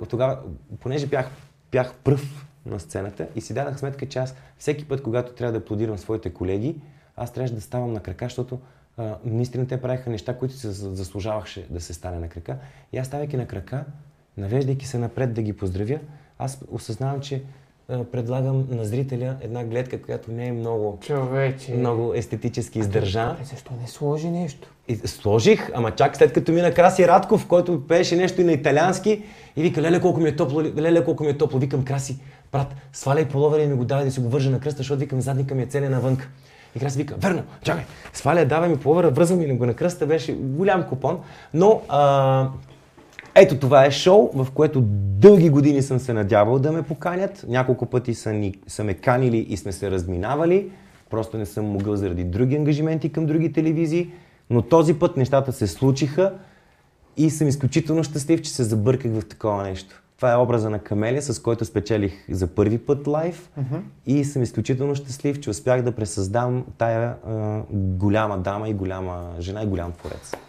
[0.10, 0.40] Тогава,
[0.80, 1.30] понеже бях,
[1.72, 5.58] бях пръв на сцената и си дадах сметка, че аз всеки път, когато трябва да
[5.58, 6.76] аплодирам своите колеги,
[7.16, 8.60] аз трябваше да ставам на крака, защото
[8.98, 12.58] а, наистина те правиха неща, които се за- заслужаваше да се стане на крака.
[12.94, 13.86] И аз ставайки на крака,
[14.38, 16.00] навеждайки се напред да ги поздравя,
[16.40, 17.44] аз осъзнавам, че
[17.88, 21.74] предлагам на зрителя една гледка, която не е много, Човече.
[21.74, 23.32] много естетически издържана.
[23.32, 24.68] Добре, защо не сложи нещо?
[24.88, 29.24] И сложих, ама чак след като мина Краси Радков, който пееше нещо и на италиански
[29.56, 31.60] и вика, леле колко ми е топло, леле колко ми е топло.
[31.60, 32.20] Викам, Краси,
[32.52, 35.22] брат, сваляй половера и ми го давай да си го вържа на кръста, защото викам,
[35.22, 36.28] задника ми е целен навънка.
[36.76, 37.84] И Краси вика, верно, чакай,
[38.14, 41.20] сваля, давай ми половера, връзвам ми го на кръста, беше голям купон.
[41.54, 42.50] Но а,
[43.38, 44.82] ето това е шоу, в което
[45.20, 47.46] дълги години съм се надявал да ме поканят.
[47.48, 50.72] Няколко пъти са, ни, са ме канили и сме се разминавали.
[51.10, 54.12] Просто не съм могъл заради други ангажименти към други телевизии.
[54.50, 56.34] Но този път нещата се случиха
[57.18, 60.04] и съм изключително щастлив, че се забърках в такова нещо.
[60.18, 63.50] Това е образа на Камелия, с който спечелих за първи път лайв.
[64.06, 69.64] И съм изключително щастлив, че успях да пресъздам тая а, голяма дама и голяма жена
[69.64, 70.47] и голям творец.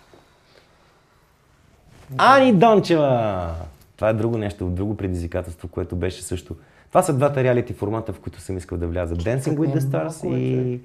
[2.16, 3.54] Ани Дончева!
[3.96, 6.56] Това е друго нещо, друго предизвикателство, което беше също.
[6.88, 9.16] Това са двата реалити формата, в които съм искал да вляза.
[9.16, 10.80] Dancing with the Stars е, и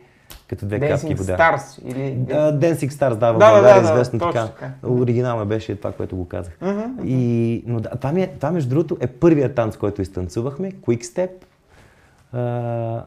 [0.48, 1.38] като две капки Dancing вода.
[1.38, 2.12] Stars или...
[2.12, 4.48] Да, Dancing Stars, да, в Да, да, България да, да, известно точно така.
[4.48, 4.72] така.
[4.88, 6.58] Оригинално беше това, което го казах.
[7.06, 11.04] И, но да, това, ми е, това, между другото, е първият танц, който изтанцувахме, Quick
[11.04, 11.30] Step.
[12.34, 13.04] А,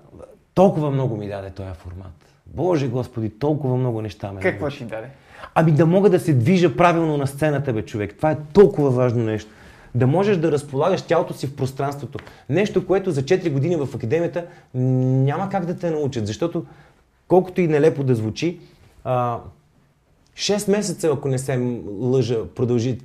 [0.54, 2.12] толкова много ми даде този формат.
[2.46, 5.08] Боже Господи, толкова много неща ме Какво ти даде?
[5.54, 8.14] Ами да мога да се движа правилно на сцената, бе, човек.
[8.16, 9.50] Това е толкова важно нещо.
[9.94, 12.18] Да можеш да разполагаш тялото си в пространството.
[12.48, 16.26] Нещо, което за 4 години в академията няма как да те научат.
[16.26, 16.66] Защото,
[17.28, 18.60] колкото и нелепо да звучи,
[19.04, 19.38] а,
[20.34, 22.98] 6 месеца, ако не се лъжа, продължи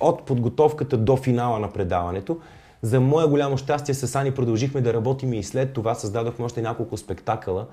[0.00, 2.38] от подготовката до финала на предаването.
[2.82, 6.96] За мое голямо щастие с Ани продължихме да работим и след това създадохме още няколко
[6.96, 7.66] спектакъла.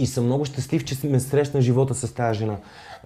[0.00, 2.56] И съм много щастлив, че ме срещна живота с тази жена.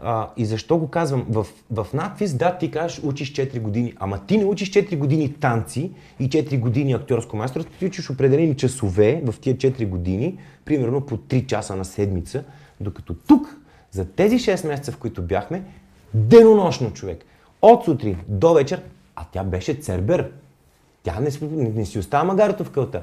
[0.02, 1.26] А, и защо го казвам?
[1.28, 3.94] В, в надпис, да, ти кажеш, учиш 4 години.
[3.98, 5.90] Ама ти не учиш 4 години танци
[6.20, 11.16] и 4 години актьорско майсторство, ти учиш определени часове в тия 4 години, примерно по
[11.16, 12.44] 3 часа на седмица,
[12.80, 13.56] докато тук,
[13.90, 15.62] за тези 6 месеца, в които бяхме,
[16.14, 17.24] денонощно човек,
[17.62, 18.82] от сутрин до вечер,
[19.16, 20.30] а тя беше цербер.
[21.02, 23.02] Тя не, не, не си остава магарото в кълта.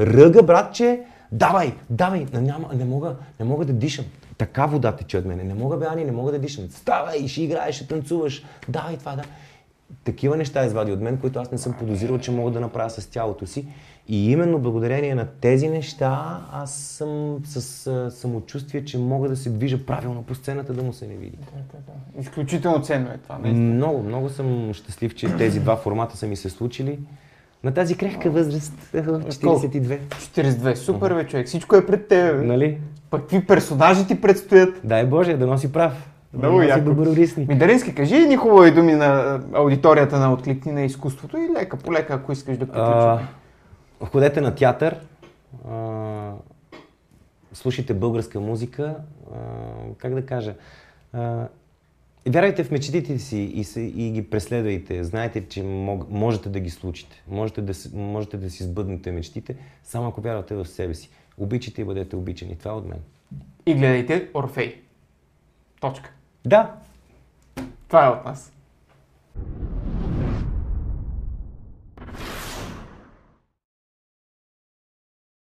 [0.00, 1.00] Ръга, братче,
[1.32, 4.04] давай, давай, не, няма, не, мога, не мога да дишам.
[4.38, 5.44] Така вода тече от мене.
[5.44, 6.64] Не мога, бе, Ани, не мога да дишам.
[6.70, 8.44] Ставай, ще играеш, ще танцуваш.
[8.68, 9.22] Давай това, да.
[10.04, 13.06] Такива неща извади от мен, които аз не съм подозирал, че мога да направя с
[13.06, 13.66] тялото си.
[14.08, 19.50] И именно благодарение на тези неща, аз съм с а, самочувствие, че мога да се
[19.50, 21.36] движа правилно по сцената, да му се не види.
[21.36, 22.20] Да, да, да.
[22.20, 23.38] Изключително ценно е това.
[23.38, 23.74] наистина.
[23.74, 26.98] Много, много съм щастлив, че тези два формата са ми се случили.
[27.64, 29.98] На тази крехка възраст, 42.
[29.98, 30.74] 42.
[30.74, 31.46] Супер, бе, човек.
[31.46, 32.44] Всичко е пред теб.
[32.44, 32.78] Нали?
[33.10, 34.80] Пък какви персонажи ти предстоят?
[34.84, 36.10] Дай Боже, да носи прав.
[36.32, 36.84] Да Много носи яко.
[36.84, 37.46] доброрисни.
[37.48, 41.92] Мидарински, кажи едни хубави думи на а, аудиторията на Откликни на изкуството и лека по
[41.92, 43.26] лека, ако искаш да приключим.
[44.10, 44.96] ходете на театър,
[45.70, 46.30] а,
[47.52, 48.94] слушайте българска музика,
[49.34, 49.38] а,
[49.98, 50.54] как да кажа,
[51.12, 51.48] а,
[52.30, 55.04] вярвайте в мечтите си и, се, и ги преследвайте.
[55.04, 57.22] Знайте, че мог, можете да ги случите.
[57.28, 61.10] Можете да, можете да си сбъднете мечтите, само ако вярвате в себе си.
[61.38, 62.58] Обичайте и бъдете обичани.
[62.58, 62.98] Това е от мен.
[63.66, 64.80] И гледайте Орфей.
[65.80, 66.12] Точка.
[66.44, 66.74] Да,
[67.88, 68.52] Това е от нас.